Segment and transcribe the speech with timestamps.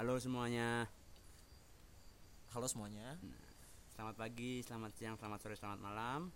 [0.00, 0.88] Halo semuanya.
[2.56, 3.20] Halo semuanya.
[3.92, 6.32] Selamat pagi, selamat siang, selamat sore, selamat malam.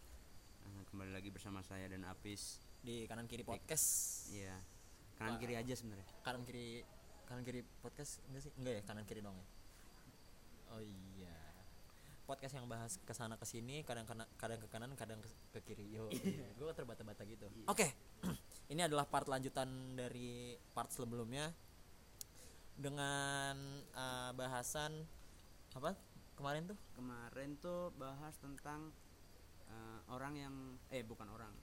[0.68, 2.60] Eh, Kembali lagi bersama saya dan Apis.
[2.84, 4.28] Di kanan kiri podcast.
[4.36, 4.52] Iya.
[5.16, 6.04] Kanan kiri aja sebenarnya.
[6.20, 6.84] Kanan kiri
[7.24, 8.52] kanan kiri podcast enggak sih?
[8.60, 9.46] Enggak ya, kanan kiri dong ya.
[10.68, 11.36] Oh iya.
[12.28, 14.04] Podcast yang bahas ke sana ke sini, kadang
[14.36, 15.88] kadang ke kanan, kadang ke, kiri.
[15.88, 16.12] Yo.
[16.60, 17.48] Gue terbata-bata gitu.
[17.64, 17.96] Oke.
[18.76, 21.48] Ini adalah part lanjutan dari part sebelumnya
[22.76, 23.54] dengan
[23.90, 25.06] eh, bahasan
[25.72, 25.94] apa?
[26.34, 28.90] Kemarin tuh Kemarin tuh bahas tentang
[29.66, 30.54] eh, orang yang
[30.88, 31.54] eh bukan orang.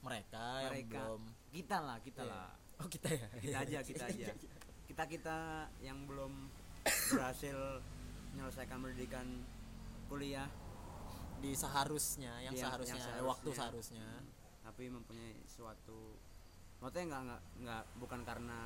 [0.00, 0.96] mereka, yang Mereka.
[0.96, 2.32] belum Kita lah, kita Iya.
[2.32, 2.48] lah.
[2.80, 3.28] Oh, kita ya.
[3.36, 4.26] Kita aja, kita aja.
[4.88, 5.38] Kita kita
[5.78, 6.48] yang belum
[6.82, 7.54] berhasil
[8.32, 9.26] menyelesaikan pendidikan
[10.08, 10.48] kuliah
[11.38, 14.02] di seharusnya yang Iya, seharusnya, yang ada waktu seharusnya.
[14.02, 14.08] seharusnya
[14.60, 16.16] tapi mempunyai suatu
[16.76, 18.60] maksudnya nggak nggak nggak bukan karena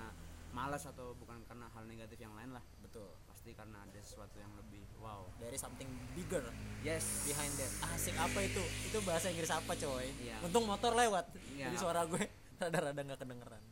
[0.55, 2.63] malas atau bukan karena hal negatif yang lain lah.
[2.79, 3.11] Betul.
[3.27, 6.47] Pasti karena ada sesuatu yang lebih wow dari something bigger
[6.87, 7.27] yes.
[7.27, 7.73] behind that.
[7.91, 8.63] Asik apa itu?
[8.87, 10.07] Itu bahasa Inggris apa coy?
[10.23, 10.39] Iya.
[10.47, 11.27] untung motor lewat.
[11.59, 11.75] Iya.
[11.75, 12.23] jadi suara gue
[12.63, 13.65] rada-rada nggak kedengeran.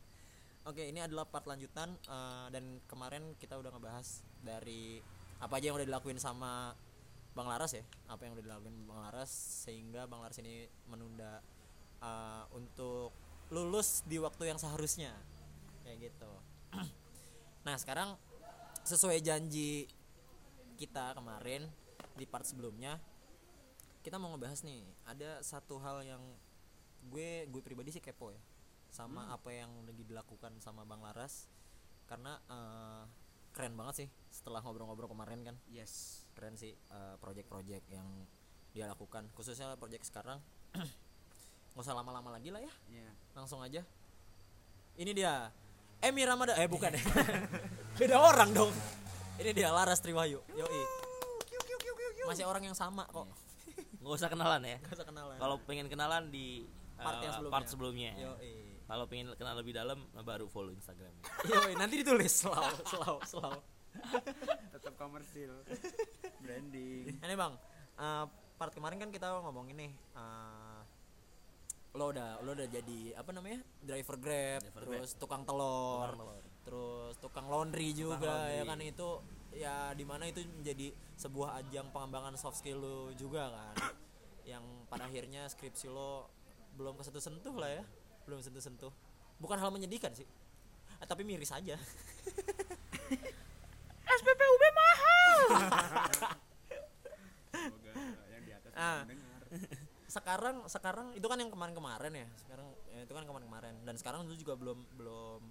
[0.67, 4.99] Oke ini adalah part lanjutan eh, dan kemarin kita udah ngebahas dari
[5.39, 6.75] apa aja yang udah dilakuin sama
[7.31, 7.83] Bang Laras ya?
[8.11, 9.31] Apa yang udah dilakuin Bang Laras
[9.63, 11.39] sehingga Bang Laras ini menunda
[12.03, 13.15] eh, untuk
[13.55, 15.15] lulus di waktu yang seharusnya.
[15.87, 16.31] Kayak gitu
[17.67, 18.15] nah sekarang
[18.83, 19.87] sesuai janji
[20.75, 21.69] kita kemarin
[22.19, 22.99] di part sebelumnya
[24.03, 26.23] kita mau ngebahas nih ada satu hal yang
[27.07, 28.41] gue gue pribadi sih kepo ya
[28.93, 31.49] sama apa yang lagi dilakukan sama Bang Laras
[32.05, 33.03] karena eh,
[33.53, 35.55] keren banget sih setelah ngobrol-ngobrol kemarin kan.
[35.65, 36.25] Yes.
[36.37, 38.05] Keren sih eh, project-project yang
[38.73, 40.37] dia lakukan khususnya project sekarang.
[41.73, 42.73] Nggak usah lama-lama lagi lah ya.
[42.93, 43.81] Ya langsung aja.
[44.93, 45.49] Ini dia
[46.03, 46.91] Emi Ramadan eh bukan.
[46.91, 47.03] Ya
[47.99, 48.71] beda orang dong.
[49.39, 50.83] Ini dia Laras Triwahyu yoi.
[52.23, 53.27] masih orang yang sama kok.
[53.99, 54.77] Nggak usah kenalan ya.
[54.83, 55.35] Gak usah kenalan.
[55.39, 57.53] Kalau pengen kenalan di Part uh, yang sebelumnya.
[57.55, 58.11] part sebelumnya.
[58.15, 58.53] Yoi.
[58.83, 61.11] Kalau pengen kenal lebih dalam baru follow instagram.
[61.47, 62.31] Yoi nanti ditulis.
[62.31, 63.59] Selalu selalu selalu.
[64.75, 65.51] Tetap komersil.
[66.39, 67.15] Branding.
[67.19, 67.53] Ini bang
[67.95, 68.25] eh,
[68.55, 70.72] part kemarin kan kita ngomongin nih eh,
[71.93, 76.41] lo udah lo udah jadi apa namanya driver grab Driver terus tukang telur, Tukang telur.
[76.63, 78.55] terus tukang laundry juga laundry.
[78.55, 79.09] ya kan itu
[79.53, 83.93] ya di mana itu menjadi sebuah ajang pengembangan soft skill lo juga kan
[84.51, 86.25] yang pada akhirnya skripsi lo
[86.73, 87.83] belum kesentuh sentuh lah ya
[88.25, 88.89] belum sentuh sentuh
[89.37, 90.25] bukan hal menyedihkan sih
[90.95, 91.75] Eh, tapi miris aja
[94.13, 95.29] SPPUB mahal
[97.51, 97.91] semoga
[98.29, 99.03] yang di atas Ah.
[100.13, 103.73] Sekarang sekarang itu kan yang kemarin-kemarin ya sekarang ya, itu kan kemarin-kemarin.
[103.81, 105.41] Dan sekarang lu juga belum belum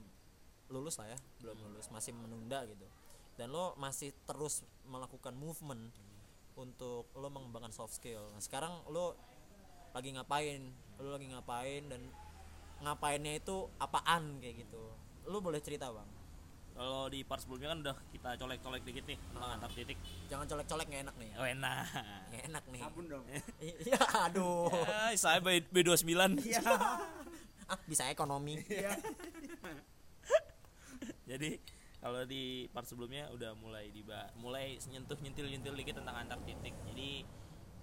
[0.70, 2.86] lulus lah ya belum lulus masih menunda gitu.
[3.34, 5.90] Dan lo masih terus melakukan movement
[6.54, 8.30] untuk lo mengembangkan soft skill.
[8.30, 9.18] Nah sekarang lo
[9.90, 10.70] lagi ngapain?
[11.02, 12.06] Lo lagi ngapain dan
[12.86, 14.84] ngapainnya itu apaan kayak gitu.
[15.26, 16.21] Lo boleh cerita bang
[16.72, 19.54] kalau di part sebelumnya kan udah kita colek-colek dikit nih tentang Ah.
[19.56, 19.98] antar titik.
[20.26, 21.84] Jangan colek-colek nggak enak nih oh enak.
[22.28, 22.80] Nggak enak nih.
[22.80, 23.24] Sabun dong.
[23.62, 24.72] Iya aduh.
[24.72, 26.12] Ya, saya B- B29.
[27.70, 28.56] Ah bisa ekonomi.
[31.30, 31.50] Jadi
[32.02, 34.02] kalau di part sebelumnya udah mulai di
[34.36, 36.74] mulai nyentuh nyentil nyentil dikit tentang antar titik.
[36.90, 37.22] Jadi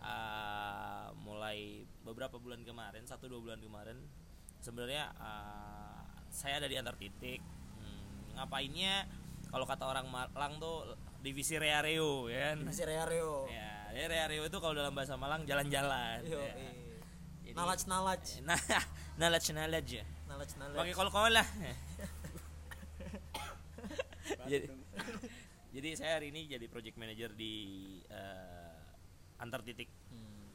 [0.03, 3.97] uh, mulai beberapa bulan kemarin satu dua bulan kemarin
[4.59, 7.39] sebenarnya uh, saya ada di antar titik
[8.37, 9.07] ngapainnya?
[9.49, 10.93] Kalau kata orang Malang tuh
[11.25, 12.53] divisi reareo ya.
[12.53, 13.49] Kan masih Reo.
[13.49, 16.53] Ya reareo itu kalau dalam bahasa Malang jalan-jalan Yo, ya.
[17.43, 18.59] Jadi- Nalaj nalaj nah
[19.17, 20.05] knowledge ya.
[20.29, 20.77] Nalaj nalaj.
[20.77, 21.47] pakai kol-kol lah.
[24.49, 24.65] Jadi
[25.69, 27.53] jadi saya hari ini jadi project manager di
[28.09, 28.73] eh,
[29.37, 29.89] antar titik.
[30.09, 30.49] Hmm.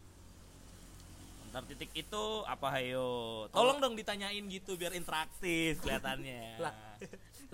[1.51, 3.47] antar titik itu apa hayo?
[3.55, 6.59] Tolong dong ditanyain gitu biar interaktif kelihatannya.
[6.59, 6.99] Lah.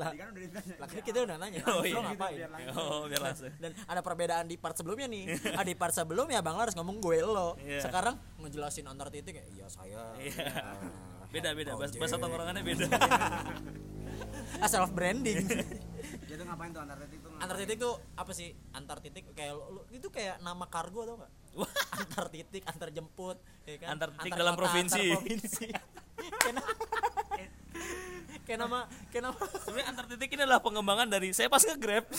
[0.00, 1.60] Lah, kan udah ditanya lah kan kita udah nanya.
[1.68, 2.00] Oh, lo iya.
[2.00, 2.36] ngapain?
[2.40, 2.80] Biar langsung.
[2.80, 5.24] oh biar langsung Dan ada perbedaan di part sebelumnya nih.
[5.52, 7.60] Ah, di part sebelumnya Bang Laras ngomong gue lo.
[7.60, 7.84] Iya.
[7.84, 10.16] Sekarang ngejelasin antar titik ya, iya saya.
[10.16, 10.48] Iya.
[11.20, 12.86] ah, beda beda bahasa, bahasa tongkrongannya beda
[14.60, 15.44] Ah, self branding.
[16.26, 18.48] dia tuh ngapain tuh antar titik tuh antar titik tuh apa sih?
[18.72, 21.32] Antar titik kayak lo, lo- itu kayak nama kargo tau gak?
[21.56, 21.70] Wah.
[22.00, 23.38] antar titik, antar jemput,
[23.68, 23.88] ya kan?
[23.96, 25.04] Antar titik dalam provinsi.
[25.12, 25.66] Antar provinsi.
[28.50, 29.40] Kayak, na- kayak nama kayak nama.
[29.62, 32.04] Sebenarnya antar titik ini adalah pengembangan dari saya pas nge-grab.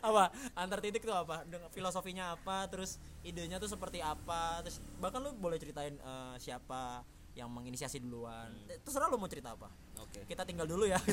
[0.00, 0.32] Apa?
[0.54, 1.44] Antar titik tuh apa?
[1.72, 2.64] Filosofinya apa?
[2.68, 4.60] Terus idenya tuh seperti apa?
[4.64, 8.48] Terus bahkan lu boleh ceritain eh, siapa yang menginisiasi duluan.
[8.68, 9.68] Eh, terserah lu mau cerita apa.
[9.98, 10.24] Oke.
[10.24, 11.00] kita tinggal dulu ya.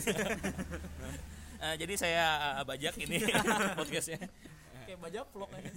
[1.57, 2.25] Eh, jadi saya
[2.61, 3.17] eh, bajak ini
[3.81, 4.21] podcastnya.
[4.85, 5.73] kayak bajak vlog aja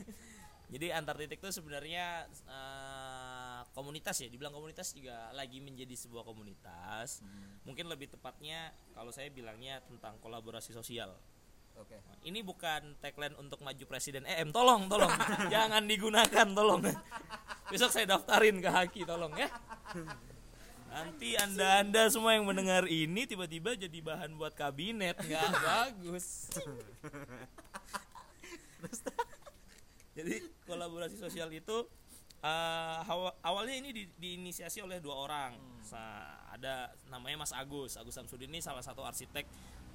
[0.68, 3.29] Jadi antar titik itu sebenarnya eh,
[3.74, 4.28] komunitas ya.
[4.28, 7.22] Dibilang komunitas juga lagi menjadi sebuah komunitas.
[7.64, 11.14] Mungkin lebih tepatnya kalau saya bilangnya tentang kolaborasi sosial.
[11.78, 11.96] oke
[12.26, 15.08] Ini bukan tagline untuk maju presiden EM, tolong, tolong,
[15.54, 16.84] jangan digunakan, tolong.
[17.72, 19.48] Besok saya daftarin ke Haki, tolong ya.
[20.90, 26.50] Nanti anda anda semua yang mendengar ini tiba-tiba jadi bahan buat kabinet, nggak bagus.
[30.10, 31.86] jadi kolaborasi sosial itu
[32.40, 35.52] eh, hawa- awalnya ini di- diinisiasi oleh dua orang.
[35.80, 36.74] Sa- ada
[37.06, 37.94] namanya Mas Agus.
[37.94, 39.44] Agus Samsudin ini salah satu arsitek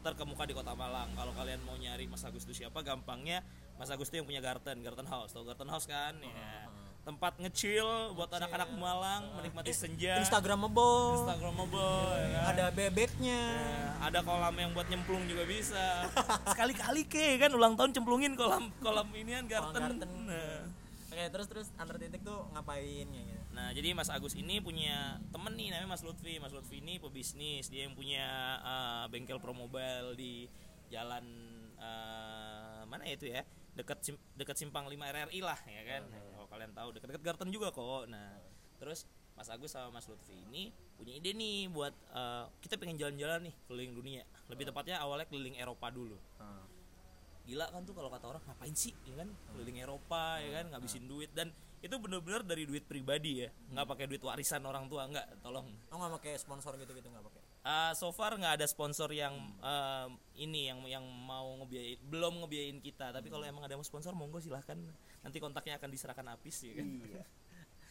[0.01, 1.09] terkemuka di Kota Malang.
[1.11, 3.41] Kalau kalian mau nyari Mas Agus itu siapa, gampangnya
[3.75, 5.31] Mas Agus itu yang punya Garden, Garden House.
[5.31, 6.13] Tahu Garden House kan?
[6.15, 6.69] Ya.
[7.01, 10.17] Tempat ngecil buat anak-anak Malang menikmati senja.
[10.17, 12.43] Instagramable Instagramable ya kan?
[12.49, 16.09] ada bebeknya Ya, ada kolam yang buat nyemplung juga bisa.
[16.49, 20.01] Sekali-kali ke kan ulang tahun cemplungin kolam kolam inian garden.
[20.01, 20.09] garden.
[20.23, 20.54] Nah.
[21.15, 25.15] Oke terus terus antar titik tuh ngapain ya gitu Nah, jadi Mas Agus ini punya
[25.31, 26.43] temen nih namanya Mas Lutfi.
[26.43, 28.27] Mas Lutfi ini pebisnis, dia yang punya
[28.59, 30.51] uh, bengkel promobile di
[30.91, 31.23] jalan
[31.79, 33.47] uh, mana ya itu ya?
[33.79, 36.03] Dekat sim- dekat simpang 5 RRI lah ya kan.
[36.11, 38.11] Kalau kalian tahu dekat-dekat Garten juga kok.
[38.11, 38.35] Nah,
[38.75, 39.07] terus
[39.39, 43.55] Mas Agus sama Mas Lutfi ini punya ide nih buat uh, kita pengen jalan-jalan nih
[43.71, 44.23] keliling dunia.
[44.51, 46.19] Lebih tepatnya awalnya keliling Eropa dulu
[47.45, 48.93] gila kan tuh kalau kata orang ngapain sih?
[49.05, 51.29] Ya kan keliling Eropa ya kan ngabisin duit.
[51.31, 51.53] Dan
[51.85, 53.49] itu bener-bener dari duit pribadi ya.
[53.69, 55.69] Nggak pakai duit warisan orang tua nggak tolong.
[55.93, 57.41] Oh nggak pakai sponsor gitu gitu nggak pakai?
[57.65, 62.77] Ah, so far nggak ada sponsor yang um, ini yang yang mau ngebiayain belum ngebiayain
[62.81, 63.13] kita.
[63.13, 64.77] Tapi kalau emang ada yang mau sponsor monggo silahkan.
[65.21, 66.89] Nanti kontaknya akan diserahkan Apis ya kan?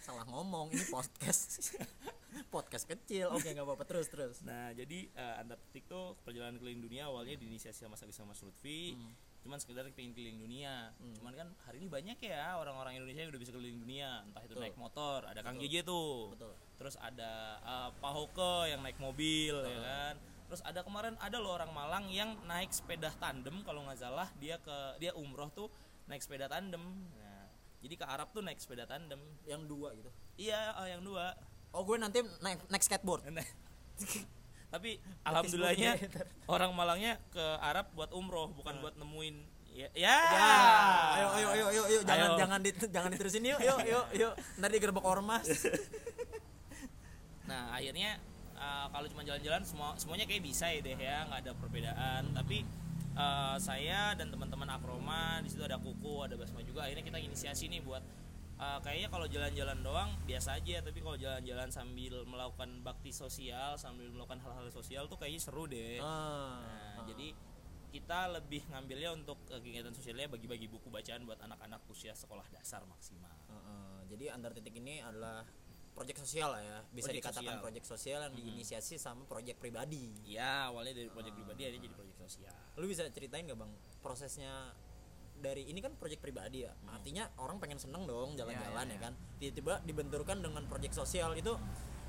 [0.04, 1.74] Salah ngomong ini podcast.
[2.54, 3.30] Podcast kecil.
[3.30, 3.86] Oke nggak apa-apa.
[3.86, 4.36] Terus terus.
[4.42, 8.98] Nah, jadi uh, Anda Titik tuh perjalanan keliling dunia awalnya diinisiasi sama Agus sama Lutfi.
[9.44, 10.96] Cuman sekedar pengen keliling dunia.
[11.20, 14.24] Cuman kan hari ini banyak ya orang-orang Indonesia yang udah bisa keliling dunia.
[14.24, 14.64] Entah itu Betul.
[14.64, 16.32] naik motor, ada Kang JJ tuh.
[16.32, 16.52] Betul.
[16.80, 20.14] Terus ada uh, Pak Hoke yang naik mobil ya kan.
[20.48, 24.56] Terus ada kemarin ada loh orang Malang yang naik sepeda tandem kalau nggak salah dia
[24.64, 25.68] ke dia umroh tuh
[26.08, 26.80] naik sepeda tandem.
[27.20, 27.48] Nah,
[27.84, 29.20] jadi ke Arab tuh naik sepeda tandem.
[29.44, 30.08] yang dua gitu
[30.40, 31.36] Iya, oh, yang dua.
[31.76, 33.28] oh gue nanti naik naik skateboard
[34.74, 35.94] tapi alhamdulillahnya
[36.54, 39.34] orang Malangnya ke Arab buat umroh bukan buat nemuin
[39.70, 40.18] ya, ya.
[40.18, 40.18] Ya,
[41.14, 42.00] ayo ayo ayo ayo, ayo.
[42.02, 42.38] jangan Ayo.
[42.42, 43.42] jangan di, jangan diterusin.
[43.46, 44.32] Yuk yuk yuk yuk.
[44.58, 45.46] Ntar digerebek ormas.
[47.44, 48.16] Nah akhirnya
[48.56, 51.28] uh, kalau cuma jalan-jalan semua semuanya kayak bisa ya deh ya.
[51.28, 52.22] Nggak ada perbedaan.
[52.32, 52.64] Tapi
[53.20, 56.88] uh, saya dan teman-teman Akroma di situ ada Kuku ada Basma juga.
[56.88, 58.00] Akhirnya kita inisiasi nih buat
[58.64, 60.80] uh, kayaknya kalau jalan-jalan doang biasa aja.
[60.80, 66.00] Tapi kalau jalan-jalan sambil melakukan bakti sosial sambil melakukan hal-hal sosial tuh kayaknya seru deh.
[66.00, 66.64] Ah,
[66.96, 67.36] Nah, jadi
[67.94, 73.30] kita lebih ngambilnya untuk kegiatan sosialnya bagi-bagi buku bacaan buat anak-anak usia sekolah dasar maksimal.
[73.46, 75.46] Heeh, jadi antar titik ini adalah
[75.94, 76.78] proyek sosial lah ya.
[76.90, 80.10] Bisa Proyek dikatakan proyek sosial yang diinisiasi sama proyek pribadi.
[80.26, 82.54] Ya, awalnya dari proyek pribadi akhirnya jadi proyek sosial.
[82.74, 83.70] lu bisa ceritain gak bang
[84.02, 84.74] prosesnya
[85.36, 88.94] dari ini kan proyek pribadi ya artinya orang pengen seneng dong jalan-jalan ya, Ya, ya,
[88.94, 89.00] ya.
[89.00, 91.52] kan tiba-tiba dibenturkan dengan proyek sosial itu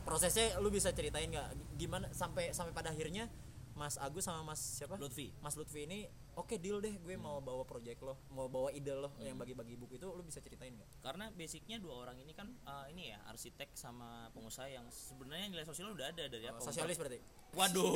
[0.02, 3.28] prosesnya lu bisa ceritain nggak gimana sampai sampai pada akhirnya
[3.74, 5.36] Mas Agus sama Mas siapa Lutfi.
[5.42, 9.12] Mas Lutfi ini oke deal deh gue mau bawa proyek lo mau bawa ide lo
[9.20, 12.96] yang bagi-bagi buku itu lu bisa ceritain nggak Karena basicnya dua orang ini kan eh,
[12.96, 16.64] ini ya arsitek sama pengusaha yang sebenarnya nilai sosial udah ada dari Oh, apa?
[16.64, 17.20] sosialis berarti
[17.52, 17.92] Waduh.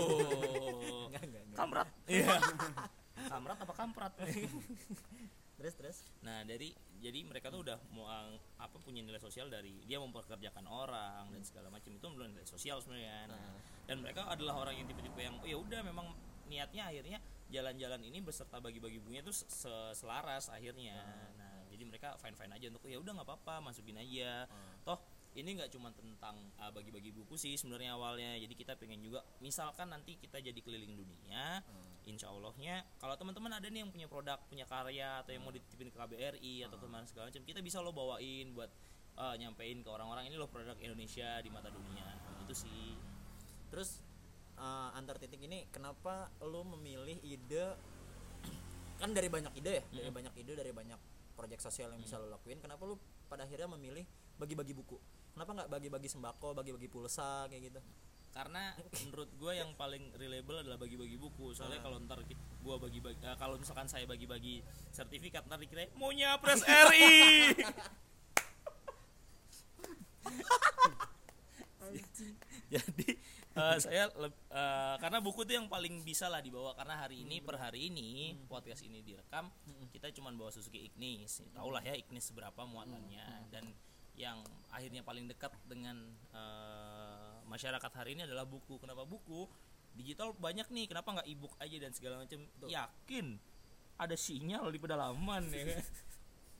[1.08, 1.56] enggak enggak, enggak.
[1.56, 1.88] Kamrat.
[2.06, 2.27] Iya.
[3.28, 4.14] Kamrat apa kamprat?
[5.60, 9.76] terus terus Nah dari jadi mereka tuh udah mau ang- apa punya nilai sosial dari
[9.84, 13.28] dia mempekerjakan orang dan segala macam itu belum nilai sosial sebenarnya.
[13.28, 13.40] Nah,
[13.84, 16.08] dan mereka adalah orang yang tipe-tipe yang oh ya udah memang
[16.46, 20.96] niatnya akhirnya jalan-jalan ini beserta bagi-bagi bukunya tuh se- selaras akhirnya.
[21.36, 24.48] Nah jadi mereka fine fine aja untuk "Oh, ya udah nggak apa-apa masukin aja.
[24.82, 25.00] Toh
[25.32, 29.88] ini nggak cuma tentang uh, bagi-bagi buku sih sebenarnya awalnya jadi kita pengen juga misalkan
[29.88, 31.62] nanti kita jadi keliling dunia
[32.10, 35.94] insya Allahnya kalau teman-teman ada nih yang punya produk punya karya atau yang mau dititipin
[35.94, 38.70] ke KBRI atau ke mana segala macam kita bisa lo bawain buat
[39.20, 42.08] uh, nyampein ke orang-orang ini loh produk Indonesia di mata dunia.
[42.44, 42.96] Itu sih.
[43.70, 44.01] Terus
[44.58, 47.78] eh, antar titik ini kenapa lu memilih ide
[49.00, 51.00] kan dari banyak ide ya, dari banyak ide dari banyak
[51.39, 53.00] proyek sosial yang bisa lo lakuin, kenapa lu
[53.32, 54.04] pada akhirnya memilih
[54.36, 55.00] bagi-bagi buku?
[55.32, 57.80] Kenapa nggak bagi-bagi sembako, bagi-bagi pulsa kayak gitu?
[58.39, 58.72] Karena
[59.03, 61.51] menurut gue yang paling reliable adalah bagi-bagi buku.
[61.51, 62.24] Soalnya kalau ntar
[62.63, 64.63] gua bagi-bagi eh, kalau misalkan saya bagi-bagi
[64.96, 67.60] sertifikat ntar dikira mau nyapres RI
[72.69, 73.17] jadi
[73.60, 76.72] Eh, saya eh, karena buku itu yang paling bisa lah dibawa.
[76.77, 79.51] Karena hari ini per hari ini podcast ini direkam
[79.91, 81.43] kita cuma bawa Suzuki Ignis.
[81.51, 83.51] Tau lah ya Ignis seberapa muatannya.
[83.51, 83.67] Dan
[84.15, 84.39] yang
[84.72, 85.98] akhirnya paling dekat dengan
[86.31, 86.88] eh,
[87.50, 88.77] masyarakat hari ini adalah buku.
[88.77, 89.50] Kenapa buku?
[89.98, 90.86] Digital banyak nih.
[90.86, 92.46] Kenapa nggak ebook aja dan segala macam?
[92.70, 93.41] Yakin
[94.00, 95.84] ada sinyal di pedalaman ya kan?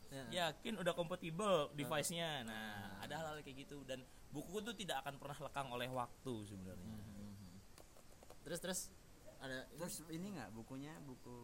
[0.10, 0.50] Ya.
[0.50, 2.42] yakin udah kompatibel device-nya.
[2.42, 3.86] Nah ada hal-hal kayak gitu.
[3.86, 4.02] Dan
[4.34, 6.98] buku itu tidak akan pernah lekang oleh waktu sebenarnya.
[8.42, 8.80] Terus terus?
[9.38, 10.98] Ada terus ini nggak bukunya?
[11.06, 11.38] Buku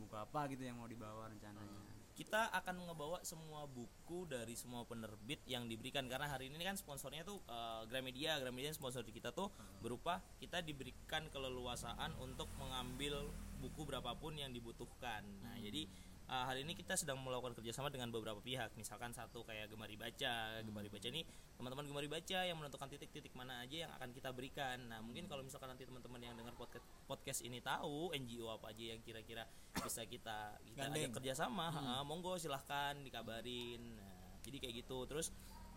[0.00, 5.40] buku apa gitu yang mau dibawa rencananya kita akan ngebawa semua buku dari semua penerbit
[5.48, 6.04] yang diberikan.
[6.06, 8.36] Karena hari ini kan sponsornya tuh eh, Gramedia.
[8.36, 9.48] Gramedia sponsor kita tuh
[9.80, 13.28] berupa kita diberikan keleluasaan untuk mengambil
[13.64, 15.24] buku berapapun yang dibutuhkan.
[15.40, 15.88] Nah jadi
[16.28, 18.74] eh, hari ini kita sedang melakukan kerjasama dengan beberapa pihak.
[18.78, 20.60] Misalkan satu kayak Gemari Baca.
[20.62, 21.22] Gemari Baca ini
[21.58, 24.78] teman-teman Gemari Baca yang menentukan titik-titik mana aja yang akan kita berikan.
[24.90, 28.94] Nah mungkin kalau misalkan nanti teman-teman yang dengar podcast podcast ini tahu NGO apa aja
[28.94, 29.46] yang kira-kira
[29.78, 31.08] bisa kita kita Gandeng.
[31.08, 33.98] ajak kerjasama ha, monggo silahkan dikabarin.
[33.98, 35.06] Nah, jadi kayak gitu.
[35.06, 35.30] Terus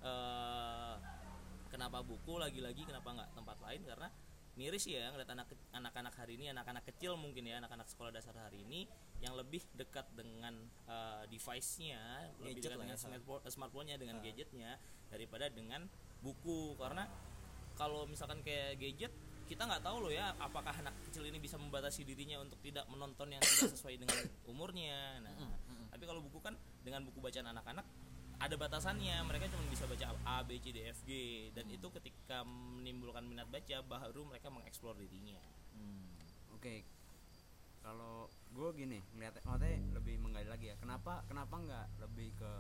[0.06, 0.96] eh
[1.70, 3.82] kenapa buku lagi-lagi kenapa nggak tempat lain?
[3.84, 4.08] Karena
[4.56, 8.64] miris ya ngeliat anak anak-anak hari ini anak-anak kecil mungkin ya anak-anak sekolah dasar hari
[8.64, 8.88] ini
[9.20, 10.56] yang lebih dekat dengan
[10.88, 14.80] eh, device-nya lebih dekat dengan ya, smartphone smartphone-nya dengan gadgetnya
[15.12, 15.88] daripada dengan
[16.24, 16.80] buku.
[16.80, 17.04] Karena
[17.76, 19.12] kalau misalkan kayak gadget
[19.46, 23.36] kita nggak tahu loh ya apakah anak kecil ini bisa membatasi dirinya untuk tidak menonton
[23.36, 24.18] yang tidak sesuai dengan
[24.52, 25.20] umurnya.
[25.22, 25.36] Nah
[25.92, 27.86] tapi kalau buku kan dengan buku bacaan anak-anak
[28.40, 31.12] ada batasannya mereka cuma bisa baca A B C D F G.
[31.56, 35.40] Dan itu ketika menimbulkan minat baca baru mereka mengeksplor dirinya.
[36.56, 36.84] Oke.
[37.86, 40.76] Kalau gue gini ngeliat maksudnya lebih menggali lagi ya.
[40.82, 42.52] Kenapa kenapa nggak lebih ke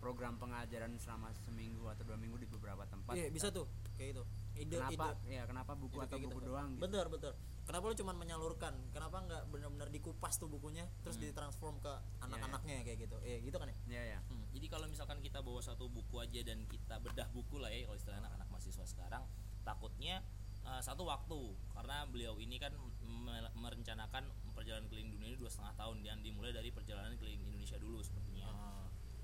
[0.00, 3.18] program pengajaran selama seminggu atau dua minggu di beberapa tempat?
[3.18, 3.68] Iya bisa tuh
[3.98, 4.22] kayak itu
[4.56, 5.18] ide kenapa?
[5.26, 5.34] ide.
[5.34, 6.48] Ya kenapa buku Ide atau kayak buku gitu.
[6.48, 6.82] doang gitu?
[6.86, 7.32] Betul betul
[7.70, 8.74] kenapa lu cuma menyalurkan?
[8.90, 13.16] Kenapa nggak benar-benar dikupas tuh bukunya terus ditransform ke anak-anaknya kayak gitu?
[13.22, 13.78] Eh gitu kan ya?
[13.86, 17.70] Ya ya jadi kalau misalkan kita bawa satu buku aja dan kita bedah buku lah
[17.70, 19.22] ya kalau istilah anak-anak mahasiswa sekarang
[19.62, 20.26] takutnya
[20.66, 21.54] uh, satu waktu.
[21.70, 26.50] Karena beliau ini kan me- merencanakan perjalanan keliling dunia ini dua setengah tahun dan dimulai
[26.50, 28.50] dari perjalanan keliling Indonesia dulu sepertinya.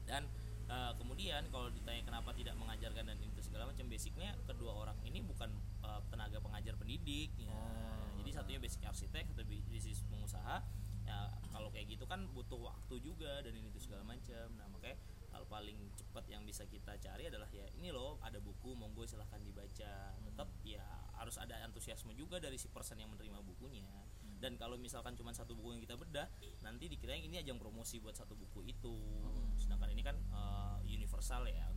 [0.07, 0.31] Dan
[0.71, 5.19] uh, kemudian kalau ditanya kenapa tidak mengajarkan dan itu segala macam basicnya kedua orang ini
[5.27, 5.51] bukan
[5.83, 7.51] uh, tenaga pengajar pendidik ya.
[7.51, 8.06] jadi
[8.37, 10.61] satunya basic arsitek satu bi- bisnis pengusaha.
[11.07, 14.47] Ya kalau kayak gitu kan butuh waktu juga dan ini itu segala macam.
[14.59, 14.99] Nah makanya
[15.33, 19.41] hal paling cepat yang bisa kita cari adalah ya ini loh ada buku monggo silahkan
[19.41, 20.19] dibaca.
[20.19, 20.85] Tetap ya
[21.17, 23.87] harus ada antusiasme juga dari si person yang menerima bukunya.
[24.37, 26.29] Dan kalau misalkan cuma satu buku yang kita bedah
[26.61, 28.97] nanti dikirain ini ajang promosi buat satu buku itu.
[29.57, 31.73] Sedangkan ini kan eh, universal ya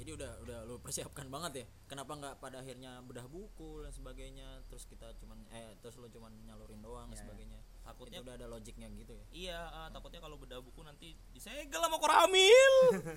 [0.00, 1.64] jadi udah udah lu persiapkan banget ya?
[1.86, 6.32] Kenapa nggak pada akhirnya bedah buku dan sebagainya terus kita cuman eh terus lu cuman
[6.42, 7.22] nyalurin doang dan Ya, ya.
[7.22, 7.60] sebagainya?
[7.80, 9.24] Takutnya itu udah ada logiknya gitu ya?
[9.30, 12.72] Iya eh, takutnya kalau bedah buku nanti disegel sama koramil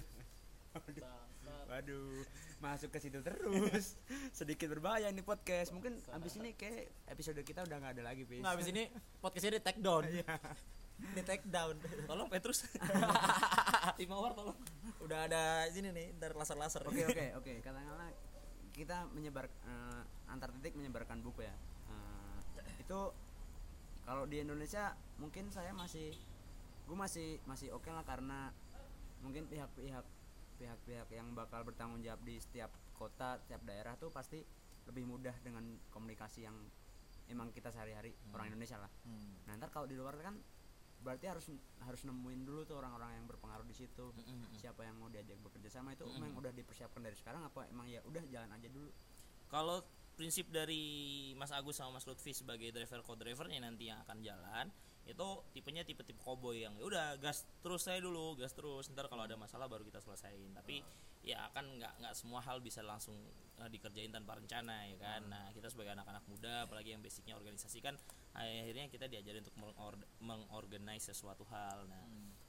[1.63, 2.21] waduh
[2.59, 3.97] masuk ke situ terus.
[4.37, 5.69] Sedikit berbahaya ini podcast.
[5.69, 8.41] Mungkin abis ini kayak episode kita udah nggak ada lagi Pis.
[8.41, 8.83] nggak habis ini
[9.19, 10.03] podcastnya di take down
[10.97, 11.75] di take down.
[12.07, 12.65] Tolong Petrus.
[13.99, 14.57] Tim mawar tolong.
[15.03, 17.53] Udah ada sini nih ntar laser laser oke oke oke.
[17.61, 18.09] Katakanlah
[18.73, 21.55] kita menyebar eh, antar titik menyebarkan buku ya.
[21.91, 22.37] Eh,
[22.81, 22.99] itu
[24.03, 26.11] kalau di Indonesia mungkin saya masih
[26.83, 28.51] gue masih masih oke lah karena
[29.23, 30.03] mungkin pihak-pihak
[30.59, 32.67] pihak-pihak yang bakal bertanggung jawab di setiap
[32.99, 34.43] kota setiap daerah tuh pasti
[34.83, 35.63] lebih mudah dengan
[35.95, 36.55] komunikasi yang
[37.31, 38.91] emang kita sehari-hari orang Indonesia lah.
[39.07, 39.47] Hmm.
[39.47, 40.35] nah ntar kalau di luar kan
[41.03, 41.45] berarti harus
[41.83, 44.15] harus nemuin dulu tuh orang-orang yang berpengaruh di situ.
[44.55, 47.99] Siapa yang mau diajak bekerja sama itu emang udah dipersiapkan dari sekarang apa emang ya
[48.07, 48.89] udah jalan aja dulu?
[49.51, 49.83] Kalau
[50.13, 54.69] prinsip dari Mas Agus sama Mas Lutfi sebagai driver co-drivernya nanti yang akan jalan
[55.03, 59.27] itu tipenya tipe-tipe cowboy yang ya udah gas terus saya dulu gas terus ntar kalau
[59.27, 60.79] ada masalah baru kita selesaiin tapi
[61.23, 63.15] ya akan nggak nggak semua hal bisa langsung
[63.63, 65.21] eh, dikerjain tanpa rencana ya kan?
[65.31, 67.95] Nah kita sebagai anak-anak muda apalagi yang basicnya organisasi kan
[68.35, 71.87] akhirnya kita diajarin untuk mengor- mengorganize sesuatu hal.
[71.87, 72.03] Nah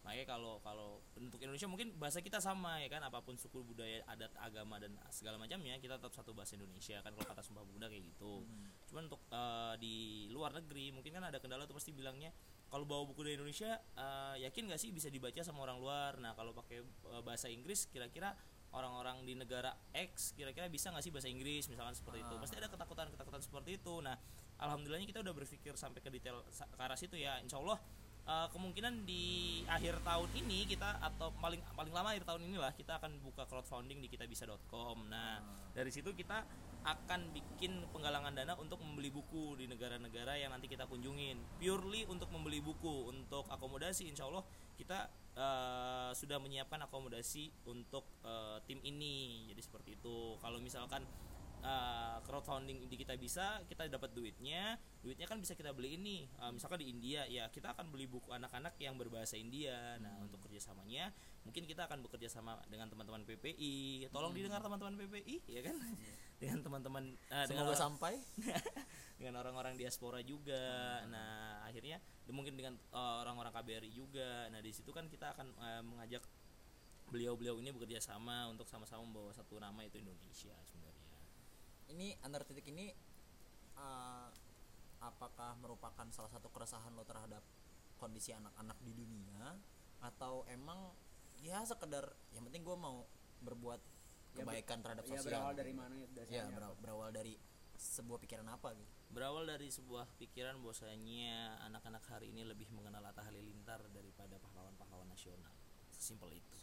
[0.05, 3.01] makanya kalau kalau untuk Indonesia mungkin bahasa kita sama ya kan?
[3.07, 7.15] Apa pun suku budaya adat agama dan segala macamnya kita tetap satu bahasa Indonesia kan?
[7.15, 8.43] Kalau kata Sumpah Pemuda kayak gitu.
[8.91, 12.35] Cuman untuk eh, di luar negeri mungkin kan ada kendala tuh pasti bilangnya
[12.69, 16.13] kalau bawa buku dari Indonesia eh, yakin gak sih bisa dibaca sama orang luar?
[16.19, 18.35] Nah kalau pakai eh, bahasa Inggris kira-kira
[18.75, 22.35] orang-orang di negara X kira-kira bisa nggak sih bahasa Inggris misalkan seperti itu.
[22.37, 23.95] Pasti ada ketakutan-ketakutan seperti itu.
[24.03, 24.19] Nah
[24.59, 27.39] alhamdulillahnya kita udah berpikir sampai ke detail ke arah situ ya.
[27.39, 27.79] Insya Allah
[28.29, 32.99] uh, kemungkinan di akhir tahun ini kita atau paling paling lama akhir tahun inilah kita
[33.01, 35.09] akan buka crowdfunding di kitabisa.com.
[35.09, 35.41] Nah,
[35.73, 36.45] dari situ kita
[36.85, 41.41] akan bikin penggalangan dana untuk membeli buku di negara-negara yang nanti kita kunjungin.
[41.57, 44.45] Purely untuk membeli buku, untuk akomodasi insya Allah
[44.77, 49.47] kita uh, sudah menyiapkan akomodasi untuk uh, tim ini.
[49.51, 50.39] Jadi seperti itu.
[50.39, 51.07] Kalau misalkan
[51.65, 56.53] uh, crowdfunding di kita bisa kita dapat duitnya duitnya kan bisa kita beli ini uh,
[56.53, 60.29] misalkan di India ya kita akan beli buku anak-anak yang berbahasa India nah Hmm.
[60.29, 61.11] untuk kerjasamanya
[61.45, 64.39] mungkin kita akan bekerja sama dengan teman-teman PPI tolong Hmm.
[64.39, 65.77] didengar teman-teman PPI ya kan
[66.45, 68.15] dengan teman-teman uh, dengan semoga orang- sampai.
[69.19, 71.01] dengan orang-orang diaspora juga.
[71.09, 71.97] Nah akhirnya
[72.29, 74.53] mungkin dengan uh, orang-orang KBRI juga.
[74.53, 76.21] Nah di situ kan kita akan uh, mengajak
[77.09, 81.17] beliau-beliau ini bekerja sama untuk sama-sama membawa satu nama itu Indonesia sebenarnya.
[81.97, 82.93] Ini antar titik ini
[83.81, 84.29] uh,
[85.01, 87.41] apakah merupakan salah satu keresahan lo terhadap
[87.97, 89.57] kondisi anak-anak di dunia?
[90.05, 90.93] Atau emang
[91.41, 93.09] ya sekedar yang penting gue mau
[93.45, 93.94] berbuat
[94.35, 95.25] Ya, ber- kebaikan terhadap ya sosial.
[95.31, 97.35] berawal dari mana itu ya dasarnya berawal, berawal dari
[97.75, 98.91] sebuah pikiran apa gitu?
[99.15, 105.55] Berawal dari sebuah pikiran bahwasanya anak-anak hari ini lebih mengenal Atta Halilintar daripada pahlawan-pahlawan nasional.
[105.95, 106.59] Sesimpel itu.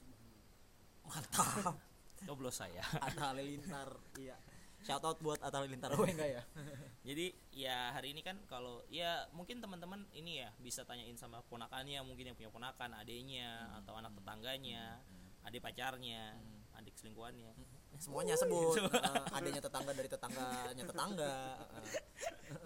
[1.08, 1.80] mantap.
[2.28, 2.84] Coblos saya.
[3.08, 3.88] Atta Halilintar
[4.20, 4.36] iya.
[4.82, 6.44] Shout out buat Atta Halilintar gue enggak ya?
[7.06, 12.02] Jadi ya hari ini kan kalau ya mungkin teman-teman ini ya bisa tanyain sama ponakannya
[12.02, 14.98] mungkin yang punya ponakan, adiknya atau anak tetangganya,
[15.46, 16.34] adik pacarnya,
[16.82, 17.54] adik selingkuhannya.
[18.02, 18.82] semuanya sebut.
[18.90, 21.36] Uh, adanya tetangga dari tetangganya tetangga.
[21.70, 21.86] Uh,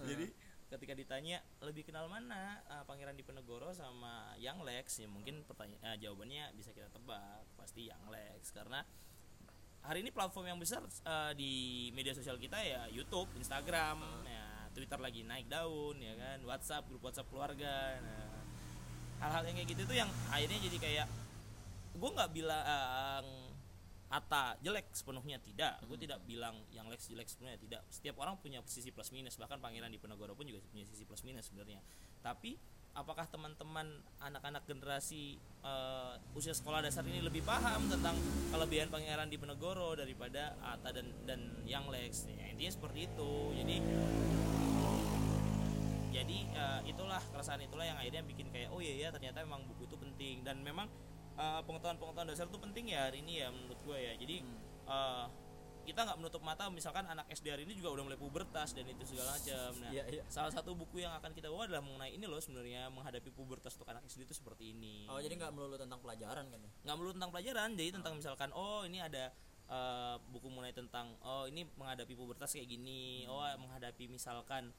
[0.10, 0.26] Jadi
[0.66, 4.86] ketika ditanya lebih kenal mana uh, Pangeran Diponegoro sama Yang Lex?
[5.04, 7.44] Ya mungkin pertanyaan jawabannya bisa kita tebak.
[7.60, 8.56] Pasti Yang Lex.
[8.56, 8.80] Karena
[9.86, 14.98] hari ini platform yang besar uh, di media sosial kita ya YouTube, Instagram, ya Twitter
[14.98, 18.00] lagi naik daun ya kan, WhatsApp grup WhatsApp keluarga.
[18.02, 18.40] Nah,
[19.20, 21.08] hal-hal yang kayak gitu tuh yang akhirnya jadi kayak
[21.96, 23.26] gue nggak bilang
[24.16, 25.84] Ata jelek sepenuhnya tidak.
[25.92, 27.82] Gue tidak bilang yang Lex jelek sepenuhnya tidak.
[27.92, 31.28] Setiap orang punya sisi plus minus bahkan Pangeran di Penegoro pun juga punya sisi plus
[31.28, 31.84] minus sebenarnya.
[32.24, 32.56] Tapi
[32.96, 35.36] apakah teman-teman anak-anak generasi
[35.68, 38.16] eh, usia sekolah dasar ini lebih paham tentang
[38.56, 42.32] kelebihan Pangeran di Penegoro daripada Ata dan dan yang Lex?
[42.32, 43.32] Ya, intinya seperti itu.
[43.52, 43.76] Jadi
[46.16, 49.92] jadi eh, itulah keresahan itulah yang akhirnya bikin kayak oh iya ya ternyata memang buku
[49.92, 50.48] itu penting.
[50.48, 50.88] Dan memang
[51.36, 54.14] eh, pengetahuan-pengetahuan dasar itu penting ya hari ini ya menurut gue ya.
[54.16, 54.38] Jadi
[54.88, 55.26] eh,
[55.86, 59.06] kita nggak menutup mata misalkan anak SD hari ini juga udah mulai pubertas dan itu
[59.06, 59.70] segala macam.
[59.86, 60.24] Nah Iya, iya.
[60.26, 63.94] salah satu buku yang akan kita bawa adalah mengenai ini loh sebenarnya menghadapi pubertas untuk
[63.94, 65.06] anak SD itu seperti ini.
[65.06, 66.72] Oh jadi nggak melulu tentang pelajaran kan ya?
[66.90, 69.30] Nggak melulu tentang pelajaran jadi tentang misalkan oh ini ada
[69.70, 74.74] eh, buku mengenai tentang oh ini menghadapi pubertas kayak gini oh menghadapi misalkan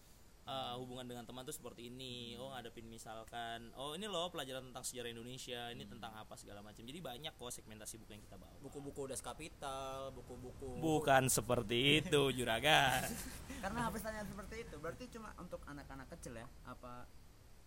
[0.47, 2.39] eh, hubungan dengan teman tuh seperti ini.
[2.39, 6.81] Oh ngadepin misalkan oh ini loh pelajaran tentang sejarah Indonesia ini tentang apa segala macam.
[6.81, 8.55] Jadi banyak kok segmentasi buku yang kita bawa.
[8.63, 13.03] Buku-buku das kapital buku-buku bukan seperti itu juragan.
[13.59, 16.47] Karena habis tanya seperti itu berarti cuma untuk anak-anak kecil ya?
[16.65, 17.05] Apa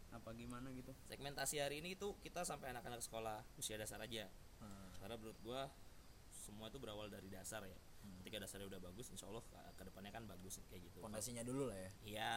[0.09, 0.89] apa gimana gitu?
[1.05, 4.25] Segmentasi hari ini itu kita sampai anak-anak sekolah usia dasar aja.
[4.59, 4.91] Hmm.
[4.99, 5.71] karena menurut gua
[6.27, 7.77] semua itu berawal dari dasar ya.
[8.19, 10.99] Ketika dasarnya udah bagus insya Allah ke- ke depannya kan bagus kayak gitu.
[10.99, 11.91] Fondasinya dulu lah ya.
[12.03, 12.33] Iya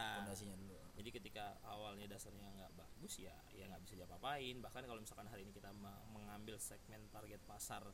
[1.13, 4.57] ketika awalnya dasarnya nggak bagus ya ya nggak bisa diapa-apain.
[4.57, 7.85] Bahkan kalau misalkan hari ini kita me- mengambil segmen target pasar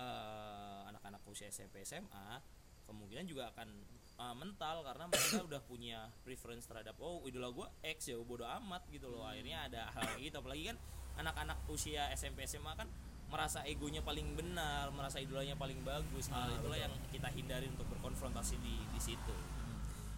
[0.00, 2.40] eh, anak-anak usia SMP SMA
[2.88, 3.68] kemungkinan juga akan
[4.16, 8.88] eh, mental karena mereka udah punya preference terhadap oh idola gua X ya bodo amat
[8.88, 9.28] gitu loh.
[9.28, 10.40] Akhirnya ada hal gitu.
[10.40, 10.76] Apalagi kan
[11.20, 12.88] anak-anak usia SMP SMA kan
[13.26, 16.32] merasa egonya paling benar merasa idolanya paling bagus.
[16.32, 19.36] Hal itulah yang kita hindari untuk berkonfrontasi di di situ.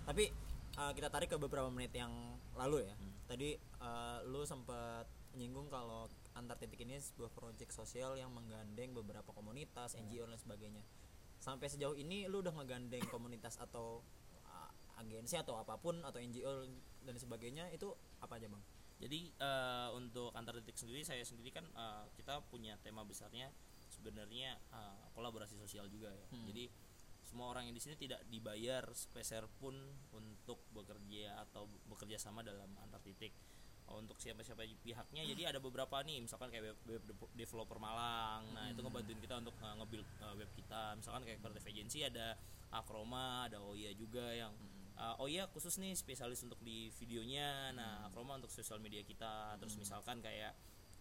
[0.07, 0.48] Tapi
[0.79, 2.11] uh, kita tarik ke beberapa menit yang
[2.55, 2.95] lalu ya.
[3.27, 6.07] Tadi uh, lu sempat menyinggung kalau
[6.39, 10.83] antar titik ini sebuah proyek sosial yang menggandeng beberapa komunitas NGO dan sebagainya.
[11.43, 14.03] Sampai sejauh ini lu udah ngegandeng komunitas atau
[14.47, 14.71] uh,
[15.03, 16.67] agensi atau apa pun atau NGO
[17.03, 17.91] dan sebagainya itu
[18.23, 18.63] apa aja bang?
[18.99, 23.55] Jadi eh, untuk antar titik sendiri saya sendiri kan eh, kita punya tema besarnya
[23.89, 26.27] sebenarnya eh, kolaborasi sosial juga ya.
[26.35, 26.47] Hmm.
[26.51, 26.67] Jadi
[27.29, 29.77] semua orang yang di sini tidak dibayar sepeser pun
[30.17, 33.37] untuk bekerja atau bekerja sama dalam antar titik.
[33.89, 38.45] Oh, untuk siapa-siapa pihaknya jadi ada beberapa nih misalkan kayak web, web de- developer Malang.
[38.53, 40.93] Nah itu ngebantuin kita untuk uh, nge-build uh, web kita.
[40.93, 42.37] Misalkan kayak kreatif agency ada
[42.69, 44.53] Akroma ada Oya juga yang
[45.01, 47.73] uh, Oya khusus nih spesialis untuk di videonya.
[47.73, 49.57] Nah Akroma untuk sosial media kita.
[49.57, 50.53] Terus misalkan kayak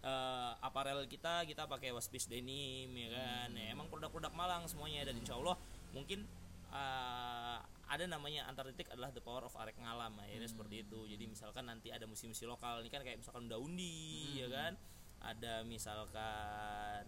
[0.07, 3.51] uh, aparel kita kita pakai waspis denim ya kan?
[3.51, 5.11] Ya, emang produk-produk Malang semuanya.
[5.11, 5.59] Dan insya Allah
[5.97, 6.29] mungkin
[6.69, 11.07] uh, ada namanya antar titik adalah the power of arek ngalam akhirnya seperti itu.
[11.07, 14.75] Jadi misalkan nanti ada musim-musim lokal ini kan kayak misalkan Daundi ya kan?
[15.17, 17.03] Ada misalkan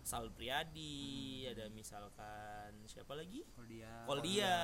[0.00, 3.44] Sal Priadi ada misalkan siapa lagi?
[3.52, 4.54] Kalau dia Koldia,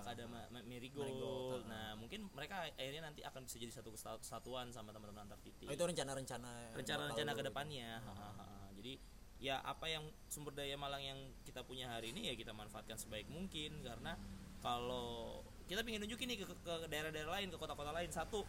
[0.00, 1.04] ada Ma- Ma- Marigold.
[1.04, 5.36] Marigold, Nah, mungkin mereka akhirnya nanti akan bisa jadi satu kesatu- kesatuan sama teman-teman antar
[5.44, 5.68] titik.
[5.68, 7.88] Oh, itu rencana-rencana rencana-rencana bakal ke lu- depannya.
[8.00, 8.46] Ha, ha, ha.
[8.72, 8.92] Jadi
[9.38, 13.30] ya apa yang sumber daya Malang yang kita punya hari ini ya kita manfaatkan sebaik
[13.30, 13.78] mungkin.
[13.82, 14.18] Karena
[14.58, 18.42] kalau kita ingin nunjukin nih ke, ke daerah-daerah lain, ke kota-kota lain satu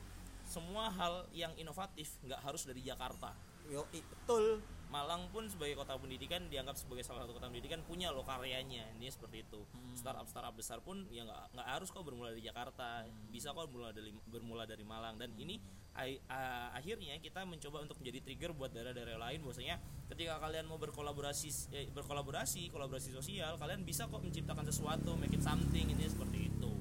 [0.49, 3.37] semua hal yang inovatif nggak harus dari Jakarta.
[3.69, 4.65] Yo, betul.
[4.89, 9.05] Malang pun sebagai kota pendidikan dianggap sebagai salah satu kota pendidikan punya loh karyanya ini
[9.13, 9.61] seperti itu.
[9.93, 13.05] Startup startup besar pun ya nggak nggak harus kok bermula dari Jakarta.
[13.29, 15.21] Bisa kok bermula dari bermula dari Malang.
[15.21, 15.61] Dan ini
[15.99, 19.43] ai- a- akhirnya kita mencoba untuk menjadi trigger buat daerah-daerah lain.
[19.43, 19.75] Bahwasanya
[20.07, 25.43] ketika kalian mau berkolaborasi eh, berkolaborasi kolaborasi sosial kalian bisa kok menciptakan sesuatu make it
[25.43, 26.71] something ini seperti itu.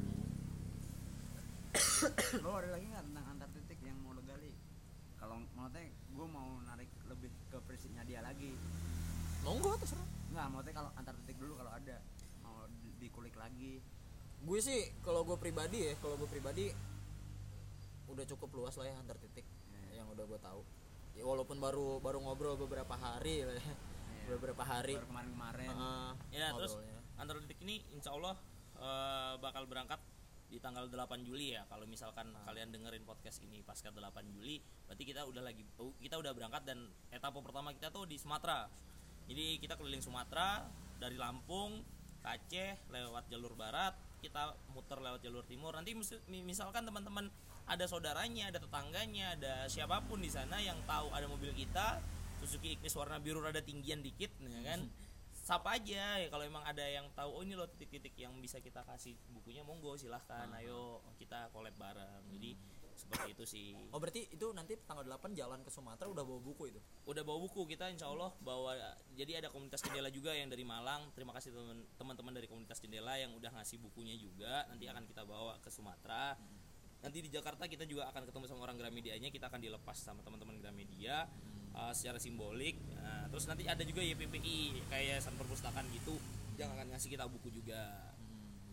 [2.44, 4.54] Lo ada lagi nggak tentang antar titik yang mau lo gali?
[5.18, 8.54] Kalau maksudnya gue mau narik lebih ke prinsipnya dia lagi.
[9.42, 10.06] Monggo terserah.
[10.28, 11.96] nggak maksudnya kalau antar titik dulu kalau ada
[12.40, 13.82] mau di- dikulik lagi.
[14.38, 16.70] Gue sih kalau gue pribadi ya, kalau gue pribadi
[18.08, 20.00] udah cukup luas lah ya antar titik Iya.
[20.00, 20.60] yang udah gue tahu.
[21.12, 23.64] Ya, walaupun baru baru ngobrol beberapa hari lah ya.
[23.64, 23.74] Iya.
[24.30, 24.94] Beberapa hari.
[24.94, 27.00] baru kemarin-kemarin Heeh, ya terus ngobrolnya.
[27.16, 28.36] antar titik ini insya Allah
[28.74, 30.00] eh, bakal berangkat
[30.48, 35.04] di tanggal 8 Juli ya kalau misalkan kalian dengerin podcast ini pasca 8 Juli berarti
[35.04, 38.64] kita udah lagi oh, kita udah berangkat dan etapa pertama kita tuh di Sumatera
[39.24, 40.64] jadi kita keliling Sumatera
[40.96, 41.84] dari Lampung
[42.18, 47.28] ke Aceh lewat jalur barat kita muter lewat jalur timur nanti mis- mi- misalkan teman-teman
[47.68, 52.00] ada saudaranya ada tetangganya ada siapa pun di sana yang tahu ada mobil kita
[52.40, 54.88] Suzuki Ignis warna biru rada tinggian dikit ya kan?
[55.48, 58.84] Sapa aja ya kalau emang ada yang tahu oh ini loh titik-titik yang bisa kita
[58.84, 62.24] kasih bukunya monggo silahkan ayo kita collab bareng.
[62.32, 62.52] Jadi
[62.98, 63.68] seperti itu sih.
[63.94, 66.80] Oh berarti itu nanti tanggal 8 jalan ke Sumatera udah bawa buku itu.
[67.08, 68.74] udah bawa buku kita insya Allah bawa
[69.16, 71.08] jadi ada komunitas jendela juga yang dari Malang.
[71.16, 74.66] Terima kasih teman- teman-teman dari komunitas jendela yang udah ngasih bukunya juga.
[74.68, 76.36] Nanti akan kita bawa ke Sumatera
[76.98, 80.58] nanti di Jakarta kita juga akan ketemu sama orang Gramedianya kita akan dilepas sama teman-teman
[80.58, 81.30] Gramedia
[81.78, 82.74] uh, secara simbolik.
[82.98, 86.18] Nah, terus nanti ada juga YPPI kayak yayasan perpustakaan gitu
[86.58, 88.12] yang akan ngasih kita buku juga.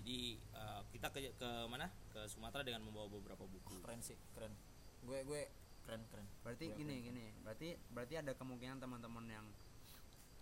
[0.02, 1.90] Jadi uh, kita ke ke mana?
[2.10, 3.82] Ke Sumatera dengan membawa beberapa buku.
[3.86, 4.54] Keren sih, keren.
[5.06, 5.42] Gue gue
[5.86, 6.26] keren keren.
[6.42, 9.46] berarti Gue gini gini berarti berarti ada kemungkinan teman-teman yang